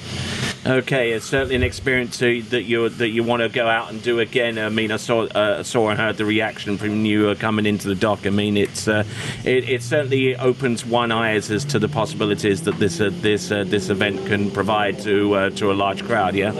Okay, 0.63 1.13
it's 1.13 1.26
certainly 1.26 1.56
an 1.56 1.63
experience 1.63 2.19
that 2.19 2.63
you 2.63 2.88
that 2.88 3.10
you 3.10 3.24
want 3.24 3.41
to 3.41 3.50
go 3.50 3.67
out 3.67 3.91
and 3.91 4.00
do 4.00 4.19
again. 4.19 4.60
I 4.60 4.69
mean, 4.69 4.91
I 4.91 4.97
saw 4.97 5.24
uh, 5.24 5.63
saw 5.63 5.89
and 5.89 6.00
heard 6.00 6.17
the 6.17 6.26
reaction 6.26 6.78
from 6.78 7.04
you 7.04 7.30
uh, 7.30 7.36
coming 7.36 7.65
into 7.65 7.88
the 7.88 7.95
dock. 7.95 8.28
I 8.28 8.30
mean, 8.30 8.58
it's 8.58 8.88
uh, 8.88 9.04
it, 9.43 9.67
it 9.67 9.82
certainly 9.82 10.36
opens 10.36 10.86
one 10.86 11.12
eyes 11.12 11.50
as 11.50 11.65
to 11.65 11.80
the 11.80 11.88
possibilities 11.88 12.62
that 12.63 12.78
this 12.78 13.02
uh, 13.02 13.10
this 13.12 13.50
uh, 13.50 13.63
this 13.63 13.89
event 13.89 14.28
can 14.28 14.52
provide 14.52 15.00
to 15.00 15.34
uh, 15.34 15.50
to 15.52 15.71
a 15.71 15.74
large 15.74 16.04
crowd. 16.04 16.36
Yeah. 16.36 16.52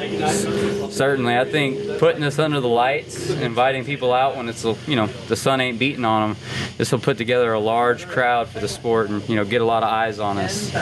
Certainly, 0.90 1.38
I 1.38 1.46
think 1.46 2.00
putting 2.00 2.22
this 2.22 2.40
under 2.40 2.60
the 2.60 2.68
lights, 2.68 3.30
inviting 3.30 3.86
people 3.86 4.14
out 4.14 4.36
when 4.36 4.50
it's 4.50 4.64
you 4.88 4.96
know 4.96 5.06
the 5.28 5.36
sun 5.36 5.62
ain't 5.62 5.78
beating 5.78 6.06
on 6.06 6.30
them, 6.30 6.38
this 6.78 6.92
will 6.92 7.00
put 7.00 7.20
together 7.20 7.54
a 7.54 7.60
large 7.60 8.08
crowd 8.08 8.48
for 8.48 8.62
the 8.62 8.68
sport 8.68 9.12
and 9.12 9.30
you 9.30 9.36
know 9.36 9.46
get 9.46 9.62
a 9.62 9.66
lot 9.66 9.84
of 9.84 9.90
eyes 9.90 10.18
on 10.18 10.40
us. 10.40 10.74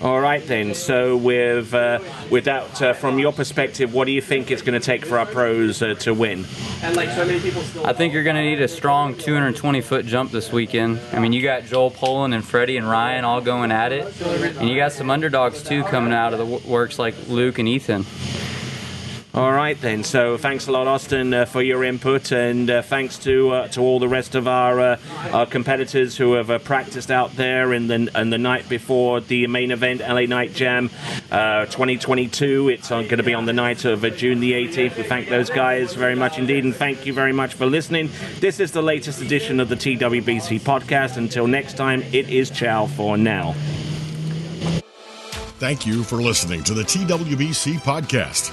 All 0.00 0.18
right 0.18 0.44
then. 0.46 0.72
So 0.72 1.18
with 1.18 1.73
uh, 1.74 1.98
with 2.30 2.44
that, 2.44 2.82
uh, 2.82 2.92
from 2.92 3.18
your 3.18 3.32
perspective, 3.32 3.92
what 3.92 4.06
do 4.06 4.12
you 4.12 4.20
think 4.20 4.50
it's 4.50 4.62
going 4.62 4.78
to 4.78 4.84
take 4.84 5.04
for 5.04 5.18
our 5.18 5.26
pros 5.26 5.82
uh, 5.82 5.94
to 5.94 6.14
win? 6.14 6.44
And 6.82 6.96
like 6.96 7.10
so 7.10 7.24
many 7.24 7.40
people 7.40 7.62
still. 7.62 7.86
I 7.86 7.92
think 7.92 8.12
you're 8.14 8.24
going 8.24 8.36
to 8.36 8.42
need 8.42 8.60
a 8.60 8.68
strong 8.68 9.16
220 9.16 9.80
foot 9.80 10.06
jump 10.06 10.30
this 10.30 10.52
weekend. 10.52 11.00
I 11.12 11.18
mean, 11.18 11.32
you 11.32 11.42
got 11.42 11.64
Joel 11.64 11.90
Poland 11.90 12.34
and 12.34 12.44
Freddie 12.44 12.76
and 12.76 12.88
Ryan 12.88 13.24
all 13.24 13.40
going 13.40 13.72
at 13.72 13.92
it, 13.92 14.20
and 14.22 14.68
you 14.68 14.76
got 14.76 14.92
some 14.92 15.10
underdogs 15.10 15.62
too 15.62 15.82
coming 15.84 16.12
out 16.12 16.32
of 16.32 16.38
the 16.38 16.68
works 16.68 16.98
like 16.98 17.14
Luke 17.28 17.58
and 17.58 17.68
Ethan. 17.68 18.04
All 19.34 19.50
right 19.50 19.80
then. 19.80 20.04
So 20.04 20.38
thanks 20.38 20.68
a 20.68 20.72
lot, 20.72 20.86
Austin, 20.86 21.34
uh, 21.34 21.44
for 21.44 21.60
your 21.60 21.82
input, 21.82 22.30
and 22.30 22.70
uh, 22.70 22.82
thanks 22.82 23.18
to 23.18 23.50
uh, 23.50 23.68
to 23.68 23.80
all 23.80 23.98
the 23.98 24.06
rest 24.06 24.36
of 24.36 24.46
our 24.46 24.78
uh, 24.78 24.98
our 25.32 25.44
competitors 25.44 26.16
who 26.16 26.34
have 26.34 26.50
uh, 26.50 26.60
practiced 26.60 27.10
out 27.10 27.34
there 27.34 27.72
in 27.72 27.88
the 27.88 28.08
and 28.14 28.32
the 28.32 28.38
night 28.38 28.68
before 28.68 29.20
the 29.20 29.48
main 29.48 29.72
event, 29.72 30.02
LA 30.02 30.26
Night 30.26 30.52
Jam, 30.52 30.88
uh, 31.32 31.66
2022. 31.66 32.68
It's 32.68 32.90
going 32.90 33.08
to 33.08 33.24
be 33.24 33.34
on 33.34 33.44
the 33.44 33.52
night 33.52 33.84
of 33.84 34.02
June 34.16 34.38
the 34.38 34.52
18th. 34.52 34.96
We 34.96 35.02
thank 35.02 35.28
those 35.28 35.50
guys 35.50 35.94
very 35.94 36.14
much 36.14 36.38
indeed, 36.38 36.62
and 36.62 36.72
thank 36.72 37.04
you 37.04 37.12
very 37.12 37.32
much 37.32 37.54
for 37.54 37.66
listening. 37.66 38.10
This 38.38 38.60
is 38.60 38.70
the 38.70 38.82
latest 38.82 39.20
edition 39.20 39.58
of 39.58 39.68
the 39.68 39.76
TWBC 39.76 40.60
podcast. 40.60 41.16
Until 41.16 41.48
next 41.48 41.76
time, 41.76 42.02
it 42.12 42.28
is 42.28 42.50
ciao 42.50 42.86
for 42.86 43.16
now. 43.16 43.52
Thank 45.58 45.86
you 45.86 46.04
for 46.04 46.22
listening 46.22 46.62
to 46.64 46.74
the 46.74 46.82
TWBC 46.82 47.78
podcast. 47.78 48.52